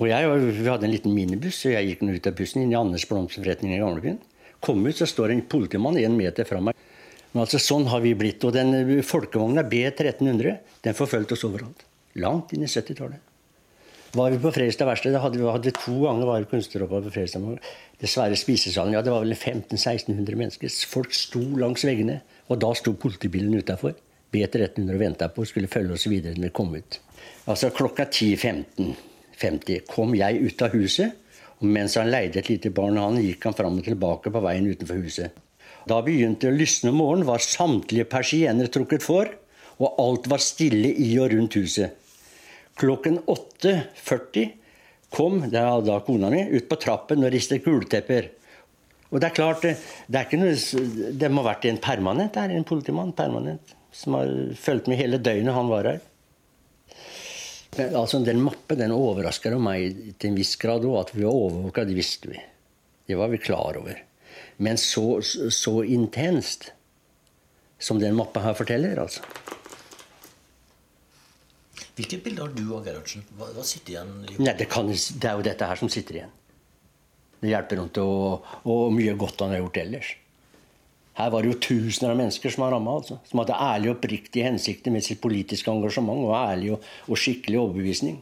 Og 0.00 0.08
jeg, 0.08 0.28
Vi 0.56 0.68
hadde 0.68 0.86
en 0.88 0.94
liten 0.94 1.14
minibuss, 1.14 1.62
så 1.62 1.74
jeg 1.74 1.90
gikk 1.90 2.04
ut 2.08 2.28
av 2.30 2.36
bussen 2.36 2.62
inn 2.62 2.72
i 2.72 2.78
Anders 2.78 3.06
blomsterforretning 3.08 3.74
i 3.76 3.80
Gamlebyen. 3.80 4.20
Kom 4.60 4.84
ut, 4.84 4.96
så 4.96 5.08
står 5.08 5.32
en 5.32 5.42
politimann 5.48 5.98
en 6.00 6.16
meter 6.16 6.48
fra 6.48 6.60
meg. 6.64 6.76
Men 7.32 7.44
altså, 7.44 7.60
Sånn 7.62 7.88
har 7.90 8.02
vi 8.04 8.14
blitt. 8.18 8.44
Og 8.44 8.54
den 8.56 9.02
folkevogna 9.06 9.64
B1300 9.64 10.60
den 10.86 10.96
forfulgte 10.96 11.36
oss 11.36 11.46
overalt. 11.48 11.84
Langt 12.20 12.54
inn 12.56 12.64
i 12.66 12.70
70-tallet. 12.70 13.29
Var 14.12 14.30
vi 14.30 14.38
på 14.42 14.50
Fredrikstad 14.50 14.88
verksted, 14.88 15.14
hadde 15.22 15.38
vi 15.38 15.72
to 15.76 15.92
ganger 16.02 16.26
var 16.26 16.46
kunstneropphold 16.50 17.04
på 17.06 17.12
Fredrikstad. 17.14 17.60
Dessverre 18.00 18.38
spisesalen. 18.38 18.96
Ja, 18.96 19.02
det 19.06 19.12
var 19.12 19.22
vel 19.22 19.36
1500-1600 19.36 20.38
mennesker. 20.40 20.72
Folk 20.90 21.14
sto 21.14 21.42
langs 21.60 21.84
veggene. 21.86 22.18
Og 22.50 22.58
da 22.58 22.72
sto 22.74 22.96
politibilen 22.98 23.54
utafor. 23.54 23.94
B1300 24.34 24.96
og 24.96 25.02
venta 25.02 25.28
på 25.30 25.46
skulle 25.46 25.70
følge 25.70 25.94
oss 25.94 26.08
videre 26.10 26.34
når 26.38 26.48
vi 26.48 26.56
kom 26.58 26.74
ut. 26.74 26.98
Altså 27.50 27.70
klokka 27.74 28.08
10.15.50 28.10 29.86
kom 29.90 30.16
jeg 30.18 30.42
ut 30.42 30.66
av 30.66 30.74
huset. 30.74 31.14
Og 31.60 31.70
mens 31.70 31.94
han 32.00 32.10
leide 32.10 32.40
et 32.40 32.50
lite 32.50 32.74
barn, 32.74 32.98
han 32.98 33.20
gikk 33.20 33.46
han 33.46 33.58
fram 33.58 33.78
og 33.78 33.86
tilbake 33.86 34.32
på 34.32 34.42
veien 34.42 34.66
utenfor 34.66 35.02
huset. 35.04 35.38
Da 35.86 36.00
begynte 36.02 36.48
det 36.48 36.54
å 36.54 36.58
lysne 36.58 36.90
om 36.90 36.98
morgenen, 36.98 37.28
var 37.28 37.44
samtlige 37.44 38.08
persienner 38.10 38.70
trukket 38.72 39.04
for, 39.04 39.30
og 39.80 40.00
alt 40.02 40.26
var 40.28 40.42
stille 40.42 40.90
i 40.98 41.12
og 41.20 41.30
rundt 41.34 41.56
huset. 41.60 41.99
Klokken 42.80 43.20
8.40 43.28 44.50
kom 45.10 45.40
det 45.50 45.58
er 45.58 45.82
da 45.84 45.98
kona 46.06 46.30
mi 46.32 46.44
ut 46.54 46.68
på 46.70 46.78
trappen 46.80 47.26
og 47.26 47.32
ristet 47.34 47.64
gultepper. 47.64 48.30
Og 49.10 49.18
det 49.18 49.26
er 49.26 49.34
klart, 49.34 49.64
det, 49.66 49.74
er 50.14 50.28
ikke 50.28 50.38
noe, 50.38 50.54
det 51.18 51.30
må 51.32 51.42
ha 51.42 51.50
vært 51.50 51.66
en 51.66 51.80
permanent 51.82 52.36
der, 52.36 52.54
en 52.54 52.66
politimann 52.66 53.10
permanent, 53.18 53.74
som 53.92 54.14
har 54.16 54.30
fulgt 54.60 54.86
med 54.88 55.00
hele 55.00 55.18
døgnet 55.18 55.56
han 55.56 55.70
var 55.70 55.88
her. 55.90 55.98
Men, 57.76 57.96
altså, 57.98 58.20
Den 58.24 58.42
mappen 58.42 58.78
den 58.78 58.94
overrasker 58.94 59.58
meg 59.58 60.14
til 60.18 60.32
en 60.32 60.38
viss 60.38 60.56
grad 60.60 60.86
òg. 60.86 60.96
At 61.02 61.12
vi 61.14 61.26
var 61.26 61.34
overvåka, 61.36 61.84
det 61.86 61.98
visste 61.98 62.30
vi. 62.30 62.38
Det 63.10 63.18
var 63.18 63.30
vi 63.32 63.42
klar 63.42 63.78
over. 63.82 63.98
Men 64.62 64.78
så, 64.78 65.20
så 65.22 65.80
intenst 65.82 66.70
som 67.80 67.98
den 67.98 68.14
mappa 68.14 68.42
her 68.44 68.54
forteller, 68.58 68.98
altså. 69.00 69.24
Hvilket 71.98 72.24
bilde 72.24 72.44
har 72.44 72.52
du 72.54 72.64
av 72.76 72.86
Gerhardsen? 72.86 73.24
Hva, 73.36 73.50
hva 73.56 73.64
sitter 73.66 73.96
igjen? 73.96 74.14
Nei, 74.38 74.54
det, 74.56 74.68
kan, 74.70 74.88
det, 74.90 75.26
er 75.26 75.38
jo 75.38 75.46
dette 75.46 75.68
her 75.68 75.80
som 75.80 75.90
sitter 75.92 76.20
igjen. 76.20 76.34
Det 77.40 77.52
hjelper 77.52 77.86
til 77.96 78.04
å, 78.04 78.40
og 78.68 78.90
mye 78.92 79.14
godt 79.18 79.40
han 79.44 79.54
har 79.54 79.62
gjort 79.62 79.80
ellers. 79.80 80.10
Her 81.20 81.30
var 81.32 81.42
det 81.42 81.50
jo 81.50 81.60
tusener 81.60 82.14
av 82.14 82.20
mennesker 82.20 82.52
som 82.52 82.64
var 82.64 82.74
ramma. 82.76 82.96
Altså, 83.00 83.18
som 83.28 83.42
hadde 83.42 83.56
ærlige 83.56 83.92
og 83.92 83.98
oppriktige 83.98 84.46
hensikter 84.46 84.94
med 84.94 85.04
sitt 85.04 85.20
politiske 85.22 85.72
engasjement 85.72 86.22
og 86.28 86.34
ærlig 86.38 86.74
og, 86.76 86.86
og, 87.08 87.18
skikkelig 87.20 87.60
overbevisning. 87.64 88.20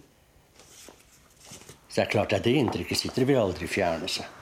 Så 1.88 2.00
det 2.00 2.06
er 2.06 2.12
klart 2.14 2.34
at 2.36 2.46
det 2.46 2.56
inntrykket 2.58 3.02
sitter 3.02 3.26
vil 3.28 3.40
aldri 3.42 3.68
fjerne 3.70 4.10
seg. 4.10 4.34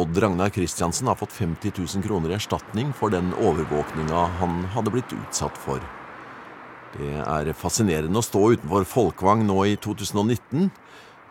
Odd 0.00 0.16
Ragnar 0.24 0.48
Kristiansen 0.48 1.10
har 1.10 1.18
fått 1.20 1.34
50 1.36 1.74
000 1.76 2.04
kroner 2.06 2.32
i 2.32 2.38
erstatning 2.38 2.94
for 2.96 3.12
den 3.12 3.34
overvåkninga 3.36 4.22
han 4.38 4.62
hadde 4.72 4.94
blitt 4.94 5.12
utsatt 5.12 5.58
for. 5.60 5.84
Det 6.92 7.12
er 7.24 7.48
fascinerende 7.56 8.20
å 8.20 8.24
stå 8.24 8.40
utenfor 8.52 8.84
Folkvang 8.84 9.46
nå 9.48 9.62
i 9.64 9.76
2019 9.80 10.68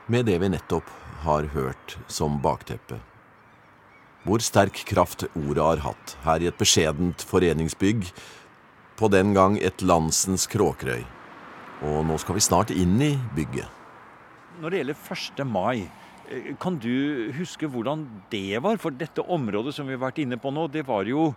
med 0.10 0.25
det 0.25 0.39
vi 0.41 0.50
nettopp 0.50 0.88
har 1.22 1.51
hørt 1.53 1.98
som 2.10 2.39
bakteppe. 2.41 2.98
Hvor 4.25 4.41
sterk 4.41 4.82
kraft 4.89 5.27
ordet 5.36 5.62
har 5.62 5.84
hatt 5.86 6.15
her 6.25 6.41
i 6.41 6.50
et 6.50 6.58
beskjedent 6.58 7.22
foreningsbygg 7.30 8.10
på 8.98 9.10
den 9.13 9.36
gang 9.38 9.60
et 9.62 9.86
landsens 9.86 10.48
Kråkerøy. 10.50 11.06
Og 11.86 12.03
nå 12.10 12.18
skal 12.22 12.38
vi 12.38 12.46
snart 12.46 12.74
inn 12.74 12.98
i 13.01 13.13
bygget. 13.38 13.70
når 14.62 14.70
det 14.70 14.77
gjelder 14.77 14.98
1. 15.15 15.46
mai, 15.48 15.89
kan 16.61 16.77
du 16.79 17.31
huske 17.35 17.67
hvordan 17.67 18.05
det 18.31 18.61
var? 18.63 18.79
For 18.81 18.93
dette 18.95 19.23
området 19.23 19.73
som 19.75 19.89
vi 19.89 19.97
har 19.97 20.05
vært 20.05 20.21
inne 20.23 20.39
på 20.39 20.51
nå, 20.53 20.67
det 20.71 20.85
var 20.88 21.09
jo 21.09 21.31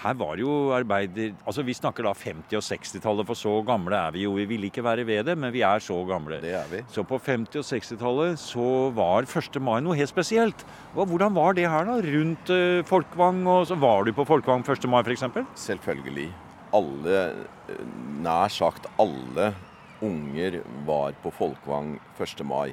her 0.00 0.16
var 0.16 0.38
jo 0.40 0.70
arbeider... 0.72 1.34
Altså 1.44 1.62
Vi 1.66 1.74
snakker 1.76 2.06
da 2.06 2.14
50- 2.16 2.56
og 2.56 2.64
60-tallet, 2.64 3.26
for 3.28 3.36
så 3.36 3.52
gamle 3.66 3.98
er 3.98 4.14
vi 4.14 4.24
jo. 4.24 4.32
Vi 4.38 4.46
ville 4.48 4.70
ikke 4.70 4.84
være 4.84 5.04
ved 5.04 5.26
det, 5.28 5.36
men 5.38 5.52
vi 5.52 5.60
er 5.66 5.82
så 5.84 5.98
gamle. 6.08 6.40
Det 6.40 6.54
er 6.56 6.68
vi. 6.70 6.80
Så 6.88 7.04
på 7.04 7.18
50- 7.20 7.60
og 7.60 7.66
60-tallet 7.68 8.40
så 8.40 8.68
var 8.96 9.28
1. 9.28 9.60
mai 9.60 9.80
noe 9.84 9.98
helt 9.98 10.12
spesielt. 10.12 10.64
Hvordan 10.96 11.36
var 11.36 11.58
det 11.58 11.68
her, 11.68 11.84
da? 11.88 11.98
Rundt 12.00 12.52
uh, 12.54 12.80
Folkvang? 12.88 13.42
og 13.46 13.66
så 13.68 13.76
Var 13.80 14.08
du 14.08 14.14
på 14.16 14.24
Folkvang 14.28 14.64
1. 14.64 14.88
mai, 14.88 15.02
f.eks.? 15.04 15.26
Selvfølgelig. 15.66 16.30
Alle, 16.76 17.20
eh, 17.68 17.84
nær 18.24 18.48
sagt 18.48 18.86
alle 19.02 19.52
unger 20.00 20.60
var 20.86 21.12
på 21.20 21.32
Folkvang 21.34 21.98
1. 22.16 22.44
mai. 22.46 22.72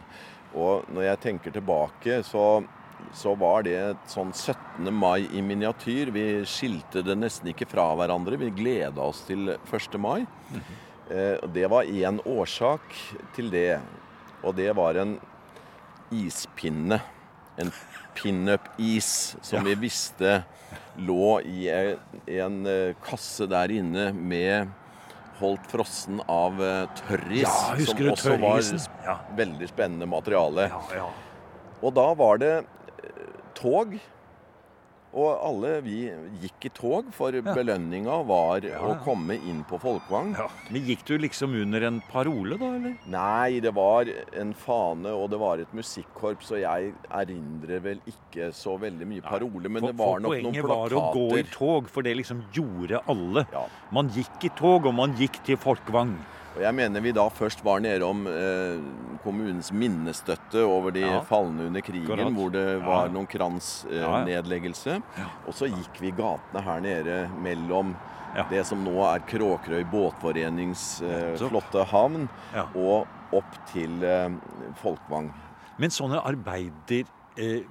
Og 0.58 0.90
når 0.94 1.08
jeg 1.12 1.22
tenker 1.28 1.54
tilbake, 1.54 2.20
så, 2.26 2.64
så 3.16 3.34
var 3.38 3.66
det 3.68 3.76
et 3.78 4.10
sånn 4.12 4.34
17. 4.34 4.90
mai 4.94 5.28
i 5.38 5.44
miniatyr. 5.46 6.12
Vi 6.16 6.26
skilte 6.50 7.04
det 7.06 7.18
nesten 7.20 7.52
ikke 7.54 7.70
fra 7.70 7.92
hverandre. 8.00 8.40
Vi 8.42 8.52
gleda 8.58 9.06
oss 9.06 9.24
til 9.28 9.54
1. 9.56 10.00
mai. 10.02 10.26
eh, 11.14 11.36
og 11.42 11.52
det 11.56 11.68
var 11.72 11.88
én 11.88 12.22
årsak 12.26 12.98
til 13.38 13.52
det. 13.54 13.80
Og 14.44 14.58
det 14.58 14.72
var 14.78 14.98
en 15.04 15.18
ispinne. 16.14 17.02
En 17.58 17.72
pinup-is 18.18 19.36
som 19.46 19.66
vi 19.66 19.74
visste 19.82 20.42
lå 20.98 21.40
i 21.46 21.68
en, 21.74 22.20
en 22.30 22.60
eh, 22.70 22.96
kasse 23.06 23.48
der 23.50 23.74
inne 23.74 24.12
med 24.14 24.74
holdt 25.40 25.70
frossen 25.72 26.22
av 26.32 26.60
eh, 26.64 26.84
tørris. 27.04 27.46
Ja, 27.46 27.78
som 27.86 28.00
du 28.00 28.10
også 28.12 28.36
var 28.36 28.60
tørrisen? 28.60 28.84
Ja. 29.06 29.18
veldig 29.38 29.70
spennende 29.70 30.10
materiale. 30.10 30.70
Ja, 30.74 30.82
ja. 30.98 31.08
Og 31.82 31.94
da 31.98 32.08
var 32.18 32.42
det 32.42 32.54
eh, 32.58 33.26
tog. 33.58 33.98
Og 35.18 35.40
alle 35.42 35.72
vi 35.82 35.96
gikk 36.44 36.68
i 36.70 36.72
tog, 36.78 37.08
for 37.16 37.34
belønninga 37.42 38.20
var 38.30 38.66
å 38.68 38.92
ja. 38.92 38.98
komme 39.02 39.38
inn 39.40 39.64
på 39.68 39.80
Folkvang. 39.82 40.36
ja. 40.38 40.46
Men 40.70 40.86
Gikk 40.88 41.04
du 41.10 41.16
liksom 41.24 41.56
under 41.58 41.88
en 41.90 41.98
parole, 42.12 42.58
da? 42.62 42.70
eller? 42.78 42.94
Nei, 43.10 43.60
det 43.64 43.74
var 43.74 44.12
en 44.38 44.54
fane, 44.54 45.10
og 45.10 45.32
det 45.34 45.40
var 45.42 45.64
et 45.64 45.74
musikkorps, 45.76 46.52
og 46.54 46.62
jeg 46.62 46.94
erindrer 47.10 47.82
vel 47.84 48.04
ikke 48.08 48.52
så 48.54 48.78
veldig 48.80 49.10
mye 49.10 49.26
parole, 49.26 49.68
men 49.74 49.82
For- 49.82 49.92
det 49.92 49.98
var 50.04 50.20
nok 50.22 50.38
noen 50.38 50.54
plakater. 50.54 50.62
Poenget 50.62 50.70
var 50.70 50.98
å 51.02 51.06
gå 51.18 51.28
i 51.42 51.46
tog, 51.52 51.90
for 51.90 52.06
det 52.06 52.16
liksom 52.22 52.46
gjorde 52.54 53.02
alle. 53.10 53.48
Ja. 53.58 53.66
Man 53.92 54.14
gikk 54.14 54.46
i 54.46 54.54
tog, 54.62 54.86
og 54.86 54.94
man 55.02 55.18
gikk 55.18 55.42
til 55.50 55.58
Folkvang. 55.58 56.14
Og 56.58 56.64
jeg 56.66 56.74
mener 56.74 57.04
vi 57.06 57.12
da 57.14 57.28
først 57.30 57.60
var 57.66 57.82
nede 57.86 58.02
om 58.08 58.24
eh, 58.32 58.80
kommunens 59.22 59.70
minnestøtte 59.72 60.64
over 60.66 60.90
de 60.96 61.04
Ja. 61.06 61.20
falne 61.22 61.68
under 61.70 61.82
krigen, 61.86 62.10
Akkurat. 62.10 62.34
hvor 62.34 62.50
det 62.52 62.64
Ja. 62.80 62.86
var 62.86 63.10
noen 63.14 63.28
Ja, 63.28 63.30
ja. 63.30 63.38
kransnedleggelse. 63.38 65.02
Og 65.48 65.54
så 65.54 65.68
gikk 65.70 66.00
vi 66.02 66.12
gatene 66.12 66.64
her 66.64 66.80
nede 66.82 67.30
mellom 67.42 67.96
Ja. 68.36 68.44
det 68.50 68.66
som 68.66 68.84
nå 68.84 68.96
er 69.06 69.20
Kråkerøy 69.20 69.84
båtforenings 69.92 71.02
eh, 71.02 71.38
flotte 71.38 71.86
havn, 71.86 72.28
Ja. 72.54 72.66
og 72.76 73.08
opp 73.34 73.54
til 73.72 74.04
eh, 74.04 74.30
Folkvang. 74.82 75.32
Men 75.78 75.90
sånne 75.92 76.24
arbeider... 76.26 77.06
eh, 77.38 77.62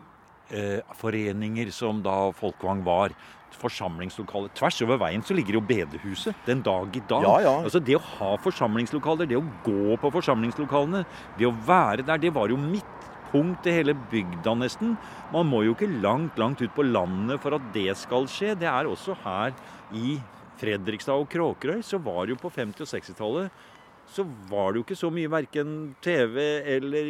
foreninger 1.01 1.73
som 1.75 2.03
da 2.05 2.31
Folkvang 2.37 2.85
var, 2.87 3.15
forsamlingslokaler 3.57 4.53
Tvers 4.57 4.79
over 4.85 5.01
veien 5.01 5.25
så 5.25 5.35
ligger 5.37 5.59
jo 5.59 5.65
bedehuset 5.65 6.37
den 6.47 6.63
dag 6.67 6.97
i 6.97 7.03
dag. 7.09 7.25
Ja, 7.25 7.37
ja. 7.47 7.55
Altså 7.65 7.81
Det 7.83 7.97
å 7.99 8.05
ha 8.19 8.35
forsamlingslokaler, 8.43 9.29
det 9.31 9.39
å 9.39 9.45
gå 9.65 9.97
på 10.03 10.13
forsamlingslokalene, 10.19 11.05
det 11.39 11.49
å 11.49 11.55
være 11.67 12.05
der, 12.07 12.21
det 12.23 12.35
var 12.37 12.53
jo 12.53 12.59
midtpunkt 12.61 13.67
i 13.67 13.77
hele 13.79 13.97
bygda 14.13 14.57
nesten. 14.61 14.97
Man 15.33 15.49
må 15.51 15.65
jo 15.67 15.77
ikke 15.77 15.91
langt, 16.03 16.39
langt 16.39 16.63
ut 16.63 16.75
på 16.77 16.87
landet 16.87 17.43
for 17.43 17.57
at 17.57 17.73
det 17.75 17.97
skal 17.99 18.29
skje. 18.31 18.55
Det 18.59 18.69
er 18.71 18.91
også 18.91 19.17
her 19.25 19.57
i 19.97 20.19
Fredrikstad 20.61 21.21
og 21.21 21.29
Kråkerøy, 21.33 21.83
så 21.85 22.01
var 22.01 22.25
det 22.25 22.37
jo 22.37 22.43
på 22.47 22.53
50- 22.53 22.85
og 22.85 22.93
60-tallet 22.93 23.65
så 24.15 24.23
var 24.51 24.73
det 24.73 24.79
jo 24.81 24.85
ikke 24.87 24.97
så 24.97 25.11
mye 25.11 25.29
verken 25.31 25.97
TV 26.03 26.39
eller 26.77 27.09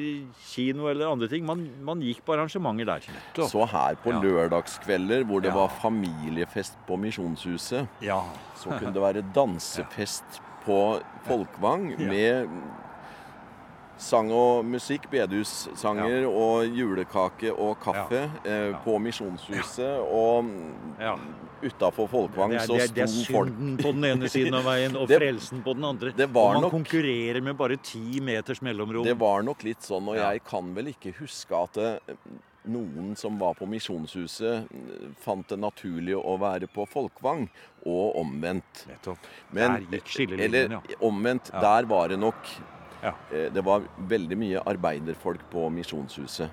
kino 0.48 0.88
eller 0.88 1.10
andre 1.12 1.28
ting. 1.28 1.44
Man, 1.46 1.66
man 1.84 2.00
gikk 2.00 2.22
på 2.24 2.32
arrangementer 2.34 2.84
der. 2.88 3.00
Så 3.46 3.66
her 3.68 3.94
på 4.02 4.10
Ja. 4.14 4.20
lørdagskvelder 4.22 5.24
hvor 5.24 5.40
det 5.44 5.52
Ja. 5.52 5.54
var 5.54 5.68
familiefest 5.82 6.76
på 6.88 6.96
Misjonshuset, 6.96 7.86
Ja. 8.02 8.20
så 8.56 8.70
kunne 8.78 8.94
det 8.94 9.02
være 9.02 9.24
dansefest 9.34 10.40
på 10.64 11.00
Folkvang 11.26 11.90
Ja. 11.98 12.08
med 12.08 12.48
sang 13.98 14.28
og 14.30 14.64
musikk, 14.68 15.06
bedehussanger 15.10 16.26
og 16.28 16.66
julekake 16.76 17.50
og 17.52 17.78
kaffe 17.80 18.30
eh, 18.44 18.70
Ja. 18.72 18.78
på 18.84 18.98
Misjonshuset. 19.00 20.00
Og 20.12 20.50
ja. 21.00 21.14
utafor 21.62 22.08
Folkvang 22.12 22.50
Det 22.52 22.60
er, 22.60 22.66
så 22.66 22.76
det, 22.76 22.82
er, 22.90 22.94
det 22.94 23.02
er 23.02 23.06
sto 23.12 23.32
folk 23.32 23.48
synden 23.54 23.76
på 23.80 23.92
den 23.96 24.04
ene 24.04 24.28
siden 24.28 24.54
av 24.58 24.64
veien 24.68 24.96
og 25.00 25.08
Det- 25.10 25.18
frelsen 25.22 25.62
på 25.64 25.74
den 25.74 25.84
andre. 25.88 26.12
det 26.16 26.28
var 26.34 26.48
og 26.56 26.60
man 26.60 26.62
nok- 26.68 26.76
konkurrerer 26.76 27.40
med 27.42 27.56
bare 27.56 27.76
ti 27.82 28.20
meters 28.20 28.60
mellomrom. 28.62 29.04
Det 29.04 29.16
var 29.18 29.42
nok 29.42 29.64
litt 29.64 29.80
sånn, 29.80 30.08
og 30.08 30.16
jeg 30.20 30.44
kan 30.44 30.74
vel 30.76 30.92
ikke 30.92 31.14
huske 31.18 31.56
at 31.56 31.72
det, 31.72 32.16
noen 32.66 33.16
som 33.16 33.38
var 33.38 33.54
på 33.54 33.64
Misjonshuset, 33.70 34.66
eh, 34.74 35.10
fant 35.22 35.46
det 35.48 35.56
naturlig 35.62 36.16
å 36.18 36.36
være 36.38 36.66
på 36.68 36.84
Folkvang, 36.90 37.48
og 37.86 38.16
omvendt. 38.20 38.84
Nettopp. 38.90 39.18
Men, 39.52 39.86
Der 39.86 39.98
gikk 40.00 40.08
skillelinjen, 40.10 40.54
eller 40.54 40.68
ja. 40.74 40.96
omvendt, 41.00 41.50
Ja. 41.54 41.60
der 41.60 41.86
var 41.86 42.08
det 42.08 42.18
nok 42.18 42.42
Ja. 43.06 43.14
eh, 43.32 43.48
Det 43.54 43.62
var 43.64 43.86
veldig 44.10 44.36
mye 44.42 44.62
arbeiderfolk 44.66 45.46
på 45.52 45.68
Misjonshuset. 45.72 46.50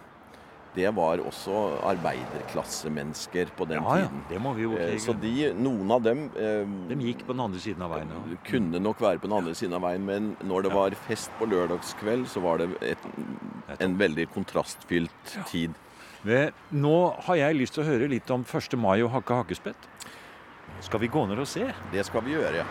Det 0.73 0.89
var 0.97 1.19
også 1.21 1.53
arbeiderklassemennesker 1.85 3.51
på 3.57 3.67
den 3.69 3.77
Ja, 3.83 3.97
ja. 3.97 4.07
tiden. 4.07 4.23
Det 4.29 4.39
må 4.41 4.53
vi 4.57 4.63
jo 4.63 4.71
Eh, 4.73 4.95
ikke 4.95 5.03
Så 5.05 5.13
de, 5.21 5.53
noen 5.53 5.91
av 5.91 6.01
dem 6.01 6.23
eh, 6.35 6.65
De 6.89 6.95
gikk 6.95 7.25
på 7.27 7.33
den 7.35 7.41
andre 7.45 7.59
siden 7.61 7.81
av 7.85 7.91
veien. 7.93 8.09
Ja. 8.09 8.37
kunne 8.49 8.79
nok 8.81 8.99
være 8.99 9.19
på 9.19 9.27
den 9.29 9.37
andre 9.37 9.53
siden 9.53 9.73
av 9.77 9.81
veien, 9.85 10.05
men 10.05 10.35
når 10.43 10.63
det 10.63 10.71
Ja. 10.71 10.75
var 10.79 10.89
fest 11.07 11.29
på 11.39 11.45
lørdagskveld, 11.45 12.25
så 12.27 12.41
var 12.41 12.57
det 12.57 12.69
et, 12.81 12.97
en 13.79 13.97
veldig 13.97 14.27
kontrastfylt 14.33 15.37
tid. 15.47 15.73
Men 16.23 16.51
Nå 16.71 17.21
har 17.21 17.35
jeg 17.35 17.55
lyst 17.55 17.73
til 17.75 17.83
å 17.83 17.87
høre 17.87 18.09
litt 18.09 18.31
om 18.31 18.43
1. 18.43 18.77
mai 18.77 19.01
og 19.03 19.11
Hakke 19.11 19.33
Hakkespett. 19.43 19.75
Skal 20.81 20.99
vi 20.99 21.07
gå 21.07 21.27
ned 21.27 21.37
og 21.39 21.47
se? 21.47 21.71
Det 21.91 22.05
skal 22.05 22.21
vi 22.21 22.31
gjøre, 22.31 22.55
ja. 22.55 22.65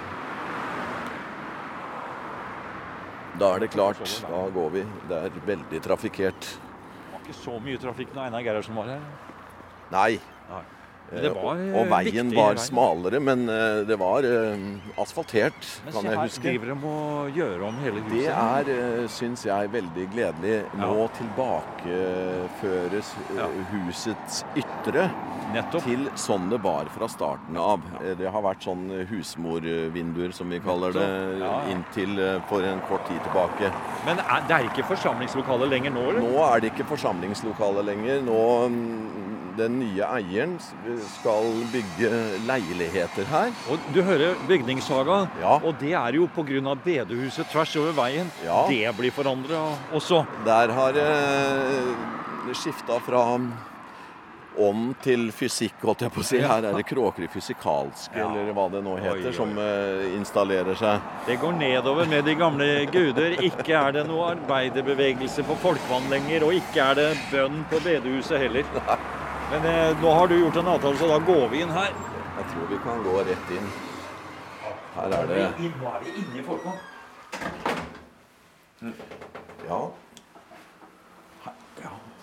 Da 3.43 3.55
er 3.57 3.65
det 3.65 3.73
klart. 3.75 4.03
Da 4.29 4.43
går 4.55 4.69
vi. 4.77 4.85
Det 5.11 5.19
er 5.27 5.41
veldig 5.49 5.81
trafikkert. 5.83 6.53
Det 6.53 7.17
var 7.17 7.25
ikke 7.27 7.39
så 7.41 7.57
mye 7.65 7.81
trafikk 7.83 8.15
når 8.15 8.29
Einar 8.29 8.45
Gerhardsen 8.47 8.79
var 8.79 8.93
her. 8.95 9.03
Nei. 9.93 10.13
Nei. 10.53 10.63
Det 11.13 11.27
Eh, 11.29 11.35
var, 11.37 11.59
og, 11.61 11.75
eh, 11.77 11.91
veien 11.91 12.31
var 12.33 12.55
smalere, 12.57 13.19
men 13.21 13.43
eh, 13.53 13.83
det 13.85 13.99
var 14.01 14.25
asfaltert, 15.03 15.67
Men 15.85 15.93
kan 15.93 16.05
jeg 16.09 16.15
her 16.17 16.23
huske. 16.25 16.43
driver 16.47 16.67
de 16.71 16.77
og 16.89 17.37
gjør 17.37 17.65
om 17.69 17.75
hele 17.83 18.01
huset. 18.07 18.15
Det 18.17 18.71
er, 18.73 19.09
syns 19.13 19.45
jeg, 19.45 19.73
veldig 19.75 20.07
gledelig. 20.15 20.55
Nå 20.81 21.11
tilbakeføres 21.19 23.13
eh, 23.29 23.37
Ja. 23.37 23.49
husets 23.75 24.45
ytre 24.57 25.11
Nettopp. 25.55 25.85
til 25.85 26.09
sånn 26.17 26.49
det 26.51 26.59
var 26.63 26.85
fra 26.95 27.09
starten 27.09 27.57
av. 27.57 27.81
Eh, 28.03 28.15
Det 28.19 28.31
har 28.31 28.43
vært 28.43 28.63
sånn 28.65 28.91
eh, 28.91 29.07
husmorvinduer, 29.11 30.33
som 30.35 30.49
vi 30.51 30.59
kaller 30.61 30.93
det, 30.93 31.07
Ja, 31.41 31.63
inntil 31.73 32.19
eh, 32.19 32.41
for 32.49 32.63
en 32.63 32.81
kort 32.89 33.07
tid 33.09 33.21
tilbake. 33.25 33.73
Men 34.07 34.19
er, 34.19 34.43
det 34.49 34.57
er 34.57 34.69
ikke 34.71 34.85
forsamlingslokale 34.91 35.69
lenger 35.71 35.91
nå, 35.95 36.07
eller? 36.11 36.21
Nå 36.21 36.45
er 36.47 36.61
det 36.61 36.73
ikke 36.73 36.89
forsamlingslokale 36.93 37.85
lenger. 37.87 38.23
Nå 38.27 38.69
mm, 38.69 39.31
Den 39.57 39.75
nye 39.83 40.07
eieren 40.17 40.55
skal 41.13 41.45
bygge 41.73 42.09
leiligheter 42.49 43.27
her. 43.29 43.51
Og 43.69 43.79
du 43.93 43.99
hører 44.03 44.35
bygningssaga, 44.49 45.29
Ja. 45.43 45.59
og 45.63 45.75
det 45.79 45.93
er 45.93 46.13
jo 46.17 46.27
pga. 46.27 46.75
bedehuset 46.85 47.47
tvers 47.53 47.77
over 47.77 47.93
veien. 47.93 48.31
Ja. 48.45 48.67
Det 48.69 48.97
blir 48.97 49.11
forandra 49.13 49.61
også. 49.93 50.25
Der 50.47 50.73
har 50.73 50.97
eh, 50.97 51.93
det 52.47 52.57
skifta 52.57 52.97
fra 53.05 53.27
ånd 54.61 54.95
til 55.03 55.31
fysikk, 55.33 55.75
holdt 55.83 56.03
jeg 56.05 56.13
på 56.13 56.21
å 56.21 56.27
si. 56.27 56.41
Her 56.43 56.67
er 56.69 56.77
det 56.77 56.85
Kråkerøy 56.89 57.29
fysikalske, 57.33 58.17
Ja. 58.19 58.29
eller 58.29 58.53
hva 58.53 58.69
det 58.73 58.83
nå 58.85 58.97
heter, 59.01 59.29
oi. 59.31 59.33
som 59.37 59.53
uh, 59.59 60.17
installerer 60.17 60.75
seg. 60.79 61.01
Det 61.27 61.39
går 61.41 61.53
nedover 61.59 62.07
med 62.11 62.25
de 62.25 62.35
gamle 62.35 62.69
guder. 62.93 63.37
Ikke 63.43 63.75
er 63.79 63.93
det 63.93 64.07
noe 64.09 64.33
arbeiderbevegelse 64.35 65.45
på 65.49 65.57
Folkvann 65.63 66.11
lenger, 66.13 66.45
og 66.45 66.55
ikke 66.59 66.91
er 66.91 66.95
det 67.01 67.09
bønn 67.31 67.65
på 67.71 67.81
bedehuset 67.85 68.39
heller. 68.43 68.65
Men 69.53 69.67
uh, 69.69 70.03
nå 70.03 70.15
har 70.19 70.29
du 70.29 70.39
gjort 70.39 70.61
en 70.63 70.73
avtale, 70.75 70.99
så 70.99 71.09
da 71.09 71.19
går 71.19 71.49
vi 71.53 71.65
inn 71.65 71.73
her. 71.73 71.93
Jeg 72.39 72.47
tror 72.53 72.71
vi 72.71 72.79
kan 72.85 73.03
gå 73.05 73.19
rett 73.29 73.51
inn. 73.57 73.73
Her 74.93 75.13
er 75.17 75.27
det 75.29 75.43
Nå 75.59 75.89
er 75.89 76.01
vi 76.05 76.15
inne 76.21 76.41
i 76.41 76.47
Folkvann. 76.47 76.81
Ja. 79.69 79.83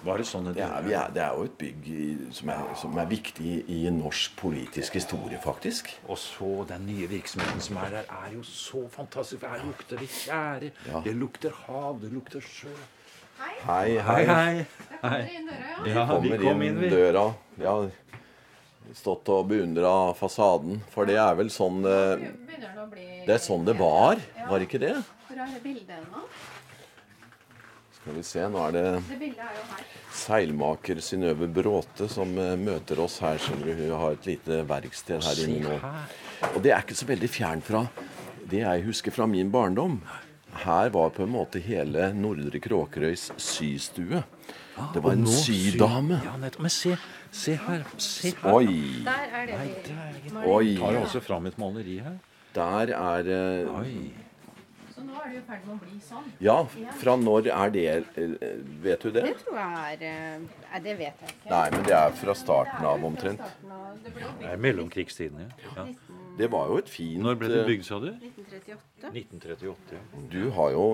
Var 0.04 0.18
det 0.22 0.26
sånn 0.30 0.46
Det 0.54 0.62
er, 0.64 0.82
vi 0.86 0.94
er, 0.96 1.10
det 1.12 1.22
er 1.22 1.34
jo 1.36 1.44
et 1.44 1.58
bygg 1.60 1.88
i- 1.92 2.32
som 2.32 2.50
er, 2.50 2.76
som 2.80 2.98
er 2.98 3.06
viktig 3.06 3.66
i, 3.68 3.90
norsk 3.92 4.36
politisk 4.40 4.94
historie, 4.94 5.38
faktisk. 5.44 5.90
Og 6.08 6.18
så 6.18 6.66
den 6.70 6.86
nye 6.88 7.08
virksomheten 7.08 7.60
som 7.62 7.78
er 7.78 7.90
der, 7.90 8.06
er 8.08 8.32
jo 8.34 8.42
så 8.48 8.86
fantastisk. 8.90 9.42
Her 9.44 9.60
lukter 9.66 9.98
det 10.00 10.08
tjære, 10.10 10.72
Ja. 10.88 11.02
det 11.04 11.16
lukter 11.16 11.52
hav, 11.68 12.00
det 12.02 12.12
lukter 12.14 12.40
sjø. 12.42 12.70
Hei, 13.66 13.98
Hei, 14.00 14.26
hei. 14.26 14.66
hei. 15.02 15.22
Vi 15.84 15.90
Ja, 15.94 16.06
vi 16.06 16.30
kommer 16.30 16.38
kom 16.38 16.62
inn, 16.62 16.78
inn, 16.78 16.80
vi. 16.80 16.90
har 16.90 17.34
Ja, 17.60 17.90
stått 18.94 19.30
og 19.30 19.48
beundra 19.50 20.14
fasaden. 20.16 20.82
For 20.92 21.06
det 21.06 21.16
er 21.18 21.36
vel 21.36 21.48
sånn 21.50 21.84
eh, 21.86 22.18
det 22.60 22.72
å 22.78 22.90
bli 22.90 23.24
Det 23.26 23.36
er 23.36 23.38
sånn 23.44 23.66
det 23.66 23.76
var, 23.78 24.16
var 24.50 24.60
ikke 24.60 24.80
det? 24.80 24.96
Hvor 25.28 25.38
er 25.38 25.46
det 25.54 25.62
bildet 25.64 26.08
nå? 26.12 26.24
Skal 28.00 28.16
vi 28.16 28.24
se, 28.24 28.46
nå 28.48 28.62
er 28.64 28.76
det 28.78 28.84
er 28.88 29.82
seilmaker 30.16 31.02
Synnøve 31.04 31.50
Bråte 31.52 32.08
som 32.12 32.32
eh, 32.40 32.56
møter 32.60 33.02
oss 33.04 33.20
her. 33.24 33.38
Skjønner 33.44 33.68
du, 33.68 33.82
Hun 33.84 34.00
har 34.00 34.16
et 34.16 34.30
lite 34.30 34.62
verksted 34.70 35.26
her 35.26 35.42
inne 35.44 35.76
nå. 35.76 35.92
Og 36.54 36.62
det 36.64 36.72
er 36.74 36.86
ikke 36.86 36.98
så 36.98 37.10
veldig 37.10 37.30
fjernt 37.32 37.68
fra 37.68 37.84
det 38.50 38.64
jeg 38.64 38.86
husker 38.88 39.14
fra 39.14 39.28
min 39.30 39.52
barndom. 39.54 40.00
Her 40.64 40.90
var 40.96 41.12
på 41.14 41.28
en 41.28 41.34
måte 41.36 41.62
hele 41.62 42.10
Nordre 42.18 42.62
Kråkerøys 42.64 43.30
systue. 43.38 44.24
Det 44.94 45.04
var 45.04 45.14
en 45.14 45.28
sydame. 45.28 46.22
Ja. 46.24 46.38
Men 46.40 46.72
se, 46.74 46.96
se 47.36 47.58
her. 47.68 47.84
Se 48.00 48.32
her. 48.32 48.56
Oi, 48.56 49.04
Der 49.06 49.28
er 49.36 49.52
det 49.52 49.60
oi. 50.48 50.78
Tar 50.80 51.02
også 51.04 51.22
fram 51.22 51.52
et 51.52 51.60
maleri 51.60 52.00
her? 52.06 52.18
Der 52.56 52.96
er 52.96 53.30
eh, 53.36 53.76
Oi. 53.76 54.29
Er 55.30 55.36
jo 55.36 55.42
i 55.44 55.46
ferd 55.46 55.66
med 55.68 55.74
å 55.76 55.80
bli 55.84 56.00
sånn. 56.02 56.30
Ja, 56.42 56.56
fra 56.98 57.14
når 57.20 57.50
er 57.54 57.74
det 57.74 57.84
Vet 58.82 59.04
du 59.04 59.12
det? 59.14 59.22
Det 59.28 59.36
tror 59.44 59.60
jeg 59.60 59.82
er 59.92 60.06
eh, 60.08 60.48
Nei, 60.64 60.80
det 60.88 60.96
vet 60.98 61.22
jeg 61.22 61.36
ikke. 61.36 61.52
Nei, 61.52 61.66
men 61.76 61.86
det 61.86 61.94
er 62.00 62.16
fra 62.18 62.36
starten 62.38 62.88
av 62.90 63.06
omtrent. 63.06 63.44
Det 64.40 64.48
er 64.50 64.64
mellomkrigstiden, 64.66 65.44
ja. 65.46 65.76
ja. 65.76 65.86
Det 66.40 66.50
var 66.50 66.72
jo 66.72 66.80
et 66.82 66.90
fint 66.90 67.22
Når 67.22 67.38
ble 67.38 67.52
det 67.52 67.62
eh, 67.62 67.68
bygd, 67.68 67.86
sa 67.86 68.00
du? 68.02 68.10
1938. 68.10 69.12
1938. 69.12 70.00
ja. 70.00 70.26
Du 70.34 70.42
har 70.58 70.74
jo 70.74 70.88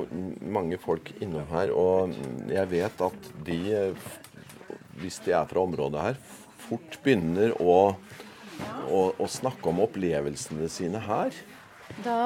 mange 0.59 0.81
folk 0.83 1.13
innom 1.21 1.47
her, 1.53 1.71
og 1.71 2.15
jeg 2.51 2.71
vet 2.75 3.07
at 3.07 3.31
de, 3.47 3.59
hvis 4.99 5.21
de 5.23 5.35
er 5.37 5.47
fra 5.47 5.63
området 5.63 6.07
her, 6.09 6.23
fort 6.65 6.99
begynner 7.05 7.55
å, 7.61 7.77
å, 8.89 9.01
å 9.15 9.31
snakke 9.31 9.71
om 9.71 9.85
opplevelsene 9.87 10.67
sine 10.71 11.07
her. 11.07 11.45
Da 12.03 12.19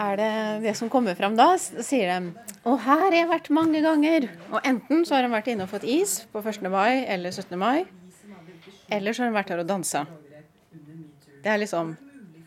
er 0.00 0.16
det 0.16 0.32
det 0.64 0.72
som 0.78 0.88
kommer 0.92 1.16
fram 1.18 1.34
da, 1.36 1.52
sier 1.58 2.08
de 2.08 2.32
Og 2.64 2.78
her 2.84 3.02
har 3.04 3.16
jeg 3.16 3.28
vært 3.28 3.50
mange 3.52 3.82
ganger. 3.84 4.28
Og 4.50 4.60
enten 4.64 5.04
så 5.04 5.18
har 5.18 5.26
de 5.26 5.32
vært 5.32 5.50
inne 5.52 5.66
og 5.66 5.72
fått 5.72 5.84
is 5.84 6.20
på 6.32 6.40
1. 6.40 6.68
mai 6.72 7.04
eller 7.04 7.34
17. 7.34 7.56
mai. 7.60 7.84
Eller 8.90 9.12
så 9.12 9.24
har 9.24 9.30
de 9.30 9.38
vært 9.38 9.52
her 9.52 9.62
og 9.62 9.68
dansa. 9.68 10.06
Det 11.40 11.48
er 11.48 11.60
liksom 11.62 11.94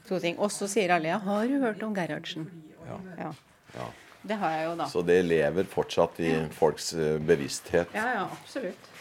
to 0.07 0.19
ting. 0.19 0.37
Og 0.41 0.51
så 0.53 0.67
sier 0.69 0.93
alle 0.95 1.13
ja, 1.13 1.19
har 1.23 1.45
du 1.49 1.59
hørt 1.61 1.83
om 1.85 1.93
Gerhardsen? 1.95 2.49
Ja. 2.87 3.31
Ja. 3.77 3.89
Det 4.23 4.37
har 4.39 4.51
jeg 4.55 4.65
jo 4.69 4.75
da. 4.79 4.87
Så 4.87 5.01
det 5.03 5.19
lever 5.27 5.67
fortsatt 5.67 6.19
i 6.23 6.33
folks 6.55 6.93
eh, 6.95 7.17
bevissthet. 7.19 7.91
Ja, 7.95 8.05
ja, 8.15 8.27
absolutt. 8.31 8.91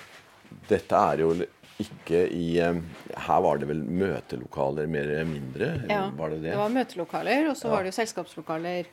Dette 0.69 0.99
er 1.13 1.23
jo 1.23 1.35
ikke 1.81 2.23
i 2.31 2.59
eh, 2.61 2.81
Her 3.17 3.41
var 3.43 3.59
det 3.59 3.69
vel 3.69 3.83
møtelokaler 3.83 4.87
mer 4.91 5.09
eller 5.09 5.25
mindre? 5.25 5.73
Ja, 5.89 6.11
Var 6.17 6.31
det 6.31 6.43
det? 6.43 6.51
Det 6.53 6.59
var 6.61 6.69
møtelokaler, 6.75 7.49
og 7.51 7.57
så 7.57 7.71
var 7.73 7.83
det 7.83 7.93
jo 7.93 7.99
selskapslokaler. 8.03 8.87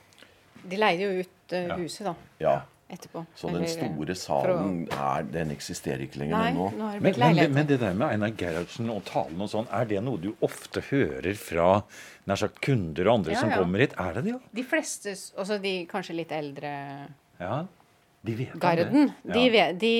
De 0.69 0.77
leide 0.77 1.01
jo 1.07 1.23
ut 1.23 1.53
uh, 1.55 1.77
huset 1.79 2.05
da, 2.09 2.13
Ja. 2.39 2.55
etterpå. 2.91 3.25
Så 3.35 3.47
den 3.53 3.63
eh, 3.63 3.69
store 3.69 4.15
salen 4.15 4.87
å- 4.89 4.99
er, 5.19 5.23
den 5.23 5.51
eksisterer 5.51 6.01
ikke 6.03 6.19
lenger 6.23 6.37
Nei, 6.37 6.51
nå? 6.53 6.65
nå 6.75 6.83
har 6.87 6.93
det 6.97 7.01
Men, 7.01 7.03
blitt 7.13 7.17
men, 7.19 7.27
leiligheter. 7.27 7.53
men 7.53 7.67
det 7.67 7.79
der 7.79 7.93
med 7.93 8.07
Einar 8.09 8.33
Gerhardsen 8.35 8.89
og 8.89 9.03
talen 9.05 9.41
og 9.45 9.49
sånn, 9.49 9.67
er 9.71 9.85
det 9.85 10.03
noe 10.03 10.17
du 10.19 10.33
ofte 10.41 10.81
hører 10.89 11.35
fra 11.39 11.83
nær 12.27 12.35
sagt 12.41 12.59
kunder 12.61 13.07
og 13.07 13.19
andre 13.21 13.31
Ja, 13.33 13.39
som 13.39 13.49
ja. 13.53 13.57
kommer 13.61 13.79
hit? 13.79 13.93
Er 13.97 14.13
det 14.13 14.23
det, 14.25 14.31
ja? 14.35 14.39
De 14.59 14.63
fleste, 14.63 15.13
også 15.39 15.61
de 15.61 15.85
kanskje 15.87 16.15
litt 16.15 16.31
eldre 16.31 16.73
Ja. 17.39 17.65
De 18.25 18.36
vet 18.36 18.53
garden, 18.60 19.13
det. 19.23 19.34
de, 19.34 19.39
Ja. 19.45 19.51
vet, 19.51 19.79
de 19.79 19.91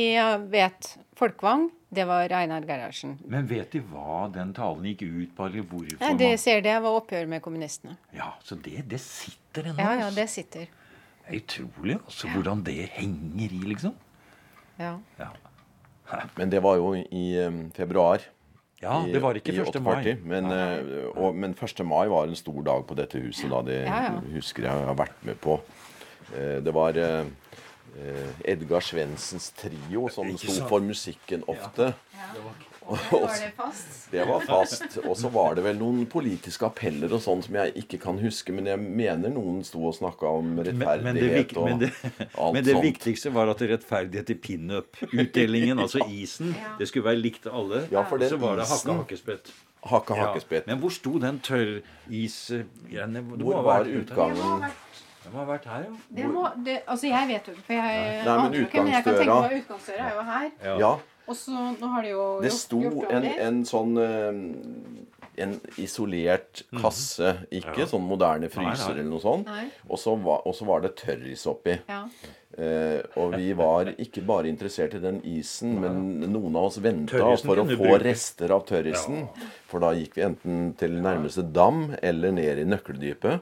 vet 0.52 0.98
Folkvang, 1.16 1.70
det 1.92 2.06
var 2.08 2.30
Einar 2.32 2.62
Gerhardsen. 2.68 3.18
Men 3.28 3.48
vet 3.48 3.72
de 3.72 3.80
hva 3.80 4.28
den 4.34 4.54
talen 4.54 4.84
gikk 4.86 5.02
ut 5.08 5.36
på, 5.38 5.46
eller 5.48 5.64
hvorfor 5.64 6.00
Nei, 6.04 6.14
det 6.20 6.30
man 6.34 6.38
ser 6.38 6.62
det 6.62 6.76
var 6.84 6.98
oppgjør 7.00 7.28
med 7.28 7.42
kommunistene. 7.42 7.96
Ja, 8.16 8.34
så 8.44 8.56
det, 8.62 8.88
det 8.92 9.00
sitter 9.00 9.64
ennå. 9.72 9.78
Ja, 9.80 9.94
ja, 10.00 10.06
altså. 10.06 10.16
det 10.20 10.30
sitter. 10.30 10.68
Det 11.30 11.36
er 11.36 11.40
utrolig 11.42 11.96
altså, 12.06 12.28
hvordan 12.34 12.64
det 12.66 12.90
henger 12.98 13.52
i, 13.56 13.62
liksom. 13.74 13.96
Ja. 14.80 14.98
Ja. 15.20 15.30
Men 16.38 16.50
det 16.50 16.62
var 16.64 16.76
jo 16.80 16.94
i 16.96 17.24
um, 17.46 17.70
februar. 17.76 18.20
Ja, 18.82 19.02
i- 19.06 19.12
det 19.12 19.20
var 19.22 19.34
ikke 19.36 19.52
i 19.54 19.60
1. 19.60 19.82
mai. 19.84 20.16
Men, 20.24 20.46
eh, 20.52 21.10
og, 21.16 21.36
men 21.36 21.52
1. 21.54 21.84
mai 21.86 22.08
var 22.08 22.24
en 22.28 22.36
stor 22.36 22.62
dag 22.64 22.86
på 22.88 22.96
dette 22.96 23.20
huset. 23.20 23.50
da, 23.52 23.62
Det 23.62 23.86
Ja, 23.86 24.04
ja. 24.04 24.20
husker 24.34 24.64
jeg 24.64 24.72
har 24.72 24.96
vært 24.96 25.20
med 25.24 25.36
på. 25.42 25.60
Eh, 26.34 26.60
Det 26.64 26.74
var 26.74 26.96
eh, 26.98 27.26
Edgar 28.46 28.84
Svendsens 28.86 29.52
trio 29.58 30.08
som 30.14 30.32
sto 30.38 30.68
for 30.70 30.84
musikken 30.86 31.46
ofte. 31.48 31.94
Det 32.90 33.12
var 33.12 33.30
det 33.40 33.52
fast? 33.56 34.12
Det 34.12 34.26
var 34.26 34.40
fast. 34.40 34.98
Og 35.04 35.18
så 35.18 35.30
var 35.30 35.56
det 35.56 35.64
vel 35.66 35.78
noen 35.78 36.08
politiske 36.10 36.66
appeller 36.66 37.12
og 37.14 37.22
sånn 37.22 37.44
som 37.46 37.58
jeg 37.60 37.76
ikke 37.84 38.00
kan 38.02 38.18
huske, 38.22 38.54
men 38.56 38.66
jeg 38.70 38.82
mener 38.82 39.30
noen 39.34 39.62
sto 39.68 39.84
og 39.92 39.94
snakka 40.00 40.32
om 40.40 40.56
rettferdighet 40.58 41.06
men, 41.06 41.20
det, 41.20 41.30
vik- 41.36 41.56
og 41.60 41.70
men, 41.70 41.84
det, 41.84 41.92
alt 42.34 42.54
men 42.58 42.66
det 42.66 42.74
sånt. 42.74 42.88
viktigste 42.88 43.34
var 43.36 43.54
at 43.54 43.62
rettferdighet 43.62 44.34
i 44.34 44.38
pinup-utdelingen, 44.42 45.80
altså 45.86 46.02
isen, 46.10 46.56
det 46.80 46.90
skulle 46.90 47.12
være 47.12 47.22
likt 47.22 47.46
alle. 47.52 47.86
Ja, 47.94 48.06
for 48.10 48.18
Og 48.18 48.34
så 48.34 48.42
var 48.42 48.58
det 48.58 48.70
hakke-hakkespett. 48.72 49.54
Hakke 49.90 50.16
Ja. 50.18 50.62
Men 50.68 50.82
hvor 50.82 50.92
sto 50.92 51.14
den 51.24 51.38
tørrisgreiene? 51.40 53.22
Hvor 53.40 53.62
var 53.64 53.88
utgangen? 53.88 54.66
Den 55.24 55.34
har 55.36 55.46
vært 55.50 55.66
her, 55.66 55.84
jo. 55.90 55.98
Det 56.16 56.26
må, 56.32 56.46
det, 56.66 56.78
altså 56.88 57.08
jeg 57.12 57.28
vet 57.28 57.46
jo 57.50 57.52
ikke, 57.54 57.66
for 57.68 57.74
jeg 57.74 58.26
Nei, 58.26 58.38
men 58.42 58.54
ikke, 58.64 58.84
men 58.84 58.94
jeg 58.94 59.04
kan 59.04 59.14
tenke 59.14 59.30
utgangsdøra- 59.30 59.50
meg 59.50 59.62
utgangsdøra 59.64 60.08
er 60.10 60.16
jo 60.16 60.24
her. 60.32 60.80
Ja. 60.80 60.92
Og 61.30 61.36
så 61.38 61.52
nå 61.80 61.88
har 61.94 62.02
de 62.02 62.10
jo 62.10 62.24
Det 62.42 62.50
gjort- 62.50 62.60
sto 62.64 62.80
gjort 62.82 63.12
en, 63.14 63.26
en 63.48 63.60
sånn 63.66 63.98
eh, 64.02 65.44
En 65.44 65.54
isolert 65.80 66.64
kasse, 66.82 67.30
ikke 67.56 67.86
sånn 67.88 68.04
moderne 68.04 68.50
fryser 68.52 68.66
Nei, 68.66 68.74
nei. 68.76 68.90
eller 68.92 69.06
noe 69.08 69.22
sånt. 69.24 69.48
Og 69.88 69.98
så 70.02 70.16
var, 70.20 70.42
og 70.46 70.54
så 70.58 70.66
var 70.68 70.82
det 70.84 70.96
tørris 71.00 71.46
oppi. 71.48 71.78
Ja. 71.88 72.02
Eh, 72.60 73.00
og 73.16 73.38
vi 73.38 73.54
var 73.56 73.86
ikke 74.04 74.20
bare 74.28 74.50
interessert 74.52 74.98
i 74.98 75.00
den 75.00 75.22
isen, 75.24 75.78
men 75.80 76.20
noen 76.34 76.58
av 76.60 76.66
oss 76.68 76.80
venta 76.84 77.22
for 77.40 77.56
å 77.56 77.64
få 77.70 77.78
bruke- 77.78 78.02
rester 78.04 78.52
av 78.52 78.66
tørrisen. 78.68 79.30
For 79.70 79.80
da 79.80 79.94
gikk 79.96 80.16
vi 80.20 80.26
enten 80.28 80.76
til 80.76 80.98
nærmeste 81.00 81.46
dam 81.54 81.96
eller 82.04 82.32
ned 82.36 82.60
i 82.60 82.66
nøkkeldypet. 82.66 83.40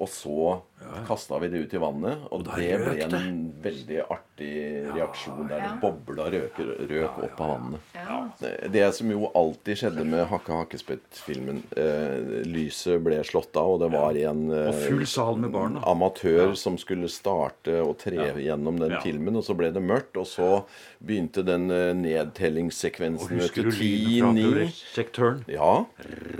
Og 0.00 0.08
så 0.08 0.60
kasta 1.06 1.38
vi 1.38 1.48
det 1.52 1.58
ut 1.62 1.74
i 1.74 1.78
vannet, 1.78 2.22
og 2.32 2.40
og 2.40 2.46
det 2.48 2.78
ble 2.82 3.04
en 3.04 3.10
det. 3.12 3.18
en 3.22 3.36
veldig 3.62 3.98
artig 4.10 4.54
reaksjon 4.96 5.46
der 5.46 5.60
det 5.62 5.76
bobla 5.82 6.24
røk, 6.32 6.58
røk 6.90 7.18
opp 7.28 7.40
av 7.44 7.52
vannet. 7.52 8.72
Det 8.72 8.88
som 8.96 9.10
jo 9.12 9.28
alltid 9.38 9.78
skjedde 9.78 10.04
med 10.08 10.26
Hakke 10.26 10.56
Hakkespett-filmen 10.58 11.62
eh, 11.78 12.42
Lyset 12.48 12.98
ble 13.04 13.20
slått 13.24 13.54
av, 13.60 13.76
og 13.76 13.80
det 13.84 13.92
var 13.94 14.18
en 14.24 14.42
eh, 14.50 14.68
Og 14.72 14.80
full 14.88 15.06
sal 15.06 15.38
med 15.38 15.52
barn. 15.54 15.78
da. 15.78 15.84
amatør 15.92 16.56
som 16.58 16.76
skulle 16.80 17.06
starte 17.12 17.78
og 17.84 17.98
tre 18.02 18.32
gjennom 18.42 18.80
den 18.82 18.96
Ja. 18.96 19.00
filmen, 19.00 19.36
og 19.38 19.44
så 19.46 19.54
ble 19.54 19.70
det 19.70 19.82
mørkt, 19.82 20.16
og 20.18 20.26
så 20.26 20.64
begynte 20.98 21.44
den 21.46 21.70
eh, 21.70 21.90
Og 21.92 21.96
nedtellingssekvensen 22.02 23.38
husker 23.38 23.62
du 23.62 23.70
10, 23.70 23.78
lyden 24.08 24.72
fra 24.96 25.34
9? 25.36 25.44
Ja, 25.52 25.84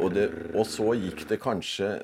og, 0.00 0.08
det, 0.16 0.30
og 0.54 0.66
så 0.66 0.92
gikk 0.98 1.28
det 1.30 1.38
kanskje 1.40 2.02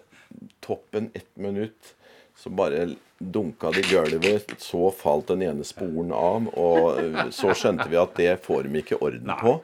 toppen 0.65 1.11
ett 1.15 1.31
minutt, 1.37 1.95
så 2.39 2.51
bare 2.51 2.89
dunka 3.19 3.73
det 3.75 3.83
i 3.83 3.89
gulvet, 3.91 4.55
så 4.63 4.91
falt 4.95 5.33
den 5.33 5.43
ene 5.43 5.67
sporen 5.67 6.13
av, 6.15 6.47
og 6.55 7.01
eh, 7.03 7.33
så 7.35 7.51
skjønte 7.57 7.89
vi 7.91 7.99
at 7.99 8.15
det 8.19 8.37
får 8.45 8.69
de 8.69 8.83
ikke 8.83 9.01
orden 9.03 9.33
på. 9.41 9.57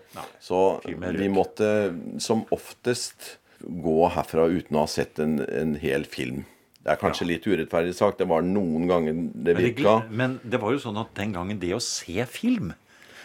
Så 0.42 0.62
vi 0.82 1.30
måtte 1.30 1.68
som 2.18 2.42
oftest 2.54 3.36
gå 3.64 4.00
herfra 4.16 4.48
uten 4.50 4.76
å 4.76 4.84
ha 4.84 4.90
sett 4.90 5.22
en, 5.22 5.38
en 5.46 5.76
hel 5.80 6.04
film. 6.10 6.42
Det 6.84 6.92
er 6.92 7.00
kanskje 7.00 7.30
litt 7.30 7.46
urettferdig 7.48 7.94
sagt, 7.96 8.18
det 8.20 8.26
var 8.28 8.44
noen 8.44 8.90
ganger 8.90 9.20
det 9.46 9.54
virka. 9.56 10.00
Men, 10.10 10.16
men 10.42 10.50
det 10.52 10.60
var 10.60 10.74
jo 10.74 10.82
sånn 10.82 10.98
at 11.00 11.14
den 11.16 11.32
gangen 11.32 11.62
det 11.62 11.72
å 11.76 11.82
se 11.82 12.26
film 12.28 12.74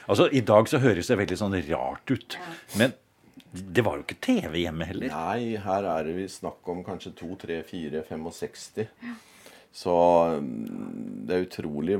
Altså, 0.09 0.25
I 0.33 0.41
dag 0.41 0.65
så 0.65 0.79
høres 0.81 1.05
det 1.05 1.19
veldig 1.19 1.35
sånn 1.37 1.53
rart 1.67 2.09
ut. 2.09 2.37
Men 2.79 2.95
det 3.51 3.81
var 3.85 3.97
jo 3.97 4.05
ikke 4.05 4.19
TV 4.21 4.61
hjemme 4.63 4.85
heller. 4.89 5.13
Nei, 5.13 5.57
her 5.63 5.87
er 5.93 6.05
det 6.07 6.15
vi 6.17 6.27
snakk 6.31 6.67
om 6.69 6.83
kanskje 6.85 7.13
2, 7.19 7.33
3, 7.43 7.59
4, 7.67 8.03
65. 8.09 8.87
Så 9.71 9.95
mm, 10.41 11.25
det 11.27 11.35
er 11.35 11.45
utrolig 11.45 11.97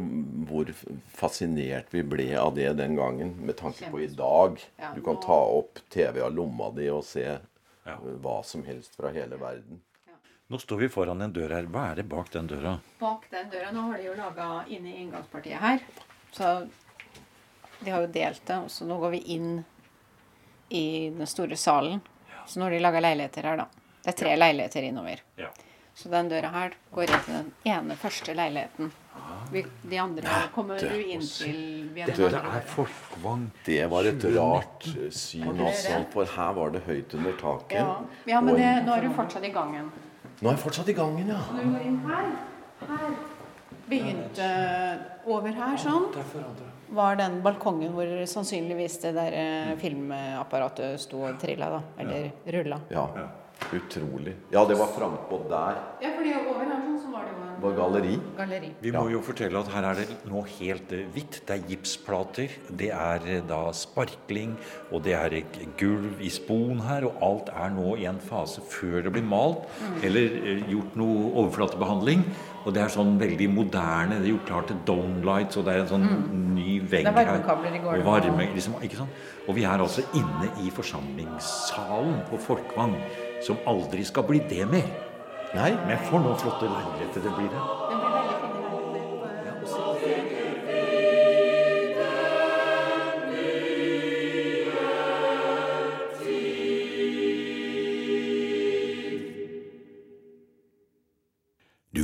hvor 0.50 0.72
fascinert 1.14 1.92
vi 1.94 2.02
ble 2.04 2.32
av 2.40 2.56
det 2.58 2.72
den 2.80 2.96
gangen, 2.98 3.36
med 3.46 3.60
tanke 3.60 3.92
på 3.92 4.02
i 4.02 4.10
dag. 4.10 4.58
Du 4.96 5.04
kan 5.06 5.20
ta 5.22 5.38
opp 5.60 5.82
TV 5.94 6.22
av 6.26 6.34
lomma 6.34 6.72
di 6.76 6.90
og 6.94 7.06
se 7.08 7.28
Ja. 7.30 7.96
uh, 7.96 8.18
hva 8.22 8.42
som 8.46 8.66
helst 8.66 8.98
fra 8.98 9.14
hele 9.14 9.38
verden. 9.40 9.82
Nå 10.50 10.58
står 10.58 10.78
vi 10.78 10.90
foran 10.90 11.22
en 11.22 11.34
dør 11.34 11.54
her. 11.54 11.68
Hva 11.70 11.92
er 11.92 12.00
det 12.02 12.08
bak 12.10 12.32
den 12.34 12.48
døra? 12.50 12.80
Bak 13.00 13.28
den 13.30 13.52
døra 13.54 13.70
Nå 13.72 13.84
har 13.92 13.98
de 14.02 14.08
jo 14.08 14.16
laga 14.18 14.48
inne 14.68 14.90
i 14.90 15.02
inngangspartiet 15.04 15.62
her. 15.62 15.84
Så 16.34 16.68
de 17.84 17.92
har 17.94 18.02
jo 18.02 18.10
delt 18.16 18.42
det. 18.48 18.58
Og 18.58 18.72
så 18.74 18.88
nå 18.90 18.98
går 18.98 19.14
vi 19.14 19.20
inn 19.36 19.52
i 20.70 21.10
den 21.10 21.28
store 21.28 21.58
salen. 21.58 22.02
Så 22.48 22.60
nå 22.60 22.66
har 22.66 22.72
de 22.72 22.80
laga 22.82 23.02
leiligheter 23.04 23.46
her, 23.50 23.64
da. 23.64 23.68
Det 24.04 24.14
er 24.14 24.18
tre 24.24 24.36
leiligheter 24.38 24.86
innover. 24.88 25.22
Ja. 25.38 25.50
Så 26.00 26.10
den 26.10 26.30
døra 26.32 26.50
her 26.54 26.76
går 26.96 27.10
inn 27.10 27.24
til 27.26 27.36
den 27.36 27.48
ene 27.68 27.96
første 28.00 28.34
leiligheten. 28.34 28.92
Vi, 29.52 29.64
de 29.92 29.98
andre 30.00 30.36
kommer 30.54 30.80
du 30.80 31.00
inn 31.02 31.24
til 31.26 31.90
er 31.98 32.14
Dette 32.14 32.40
er 32.40 32.62
Folkvang. 32.70 33.50
Det 33.66 33.82
var 33.92 34.08
et 34.08 34.24
rart 34.38 34.88
eh, 34.94 35.10
syn 35.12 35.60
også, 35.60 35.98
for 36.14 36.30
her 36.38 36.54
var 36.56 36.72
det 36.76 36.86
høyt 36.86 37.16
under 37.18 37.36
taket. 37.42 37.82
Ja, 37.82 37.98
ja 38.32 38.42
men 38.46 38.56
det, 38.62 38.70
nå 38.86 38.96
er 38.96 39.04
du 39.04 39.12
fortsatt 39.18 39.50
i 39.50 39.52
gangen. 39.52 39.90
Nå 40.40 40.48
er 40.48 40.56
jeg 40.56 40.64
fortsatt 40.64 40.94
i 40.94 40.96
gangen, 40.96 41.34
ja. 41.34 41.42
Når 41.52 41.68
du 41.68 41.76
går 41.76 41.88
inn 41.90 42.00
her, 42.06 42.32
her 42.86 43.20
begynte 43.90 44.50
over 45.28 45.56
her 45.60 45.80
sånn, 45.82 46.08
var 46.96 47.20
den 47.20 47.40
balkongen 47.46 47.94
hvor 47.96 48.10
sannsynligvis 48.30 49.00
det 49.04 49.14
der 49.18 49.36
eh, 49.38 49.76
filmapparatet 49.82 51.00
sto 51.02 51.26
og 51.28 51.38
trilla, 51.42 51.70
da. 51.78 51.84
Eller 52.02 52.32
rulla. 52.58 52.80
Ja, 52.94 53.06
utrolig. 53.76 54.36
Ja, 54.54 54.66
det 54.66 54.78
var 54.80 54.92
frampå 54.96 55.44
der. 55.50 55.80
Ja, 56.02 56.14
fordi 56.16 56.34
over 56.40 56.66
her 56.66 56.82
sånn 56.86 57.00
så 57.02 57.12
var 57.14 57.28
det 57.28 57.36
jo 57.36 57.44
en 57.44 57.56
var 57.60 57.74
galleri. 57.76 58.14
galleri. 58.38 58.70
Vi 58.80 58.92
må 58.96 59.06
jo 59.12 59.20
fortelle 59.26 59.60
at 59.60 59.72
her 59.74 59.88
er 59.90 60.00
det 60.00 60.18
nå 60.30 60.44
helt 60.56 60.94
eh, 60.96 61.08
hvitt. 61.14 61.42
Det 61.48 61.58
er 61.58 61.66
gipsplater, 61.74 62.54
det 62.82 62.92
er 62.96 63.28
eh, 63.28 63.42
da 63.50 63.62
sparkling, 63.76 64.56
og 64.94 65.04
det 65.08 65.16
er 65.18 65.40
gulv 65.80 66.22
i 66.24 66.32
spon 66.34 66.80
her, 66.88 67.08
og 67.10 67.20
alt 67.26 67.52
er 67.54 67.74
nå 67.76 67.98
i 68.00 68.08
en 68.10 68.22
fase 68.24 68.64
før 68.64 69.04
det 69.06 69.14
blir 69.18 69.28
malt 69.28 69.68
eller 70.06 70.40
eh, 70.40 70.64
gjort 70.72 70.96
noe 71.00 71.34
overflatebehandling. 71.44 72.24
Og 72.66 72.74
det 72.76 72.82
er 72.84 72.92
sånn 72.92 73.14
veldig 73.20 73.48
moderne. 73.54 74.20
Det 74.20 74.28
er 74.28 74.34
gjort 74.34 74.48
klart 74.50 74.68
til 74.72 74.80
downlights, 74.88 75.58
og 75.60 75.66
det 75.68 75.76
er 75.76 75.84
en 75.86 75.92
sånn 75.94 76.08
ny 76.56 76.80
vegg 76.82 77.08
Det 77.08 77.14
er 77.14 77.18
varmekabler 77.20 77.76
i 77.78 77.80
her. 77.80 78.02
Og 78.02 78.06
varme, 78.10 78.48
liksom, 78.56 78.76
ikke 78.84 79.00
sant? 79.00 79.22
Og 79.48 79.56
vi 79.56 79.64
er 79.64 79.86
altså 79.86 80.04
inne 80.20 80.52
i 80.64 80.74
forsamlingssalen 80.76 82.20
på 82.30 82.42
Folkvang, 82.50 82.98
som 83.46 83.62
aldri 83.70 84.04
skal 84.08 84.28
bli 84.28 84.44
det 84.52 84.68
mer. 84.70 84.90
Nei, 85.56 85.72
Men 85.88 85.98
for 86.06 86.22
noen 86.22 86.38
flotte 86.38 86.68
leiligheter 86.70 87.26
det 87.26 87.32
blir 87.38 87.50
det. 87.50 88.09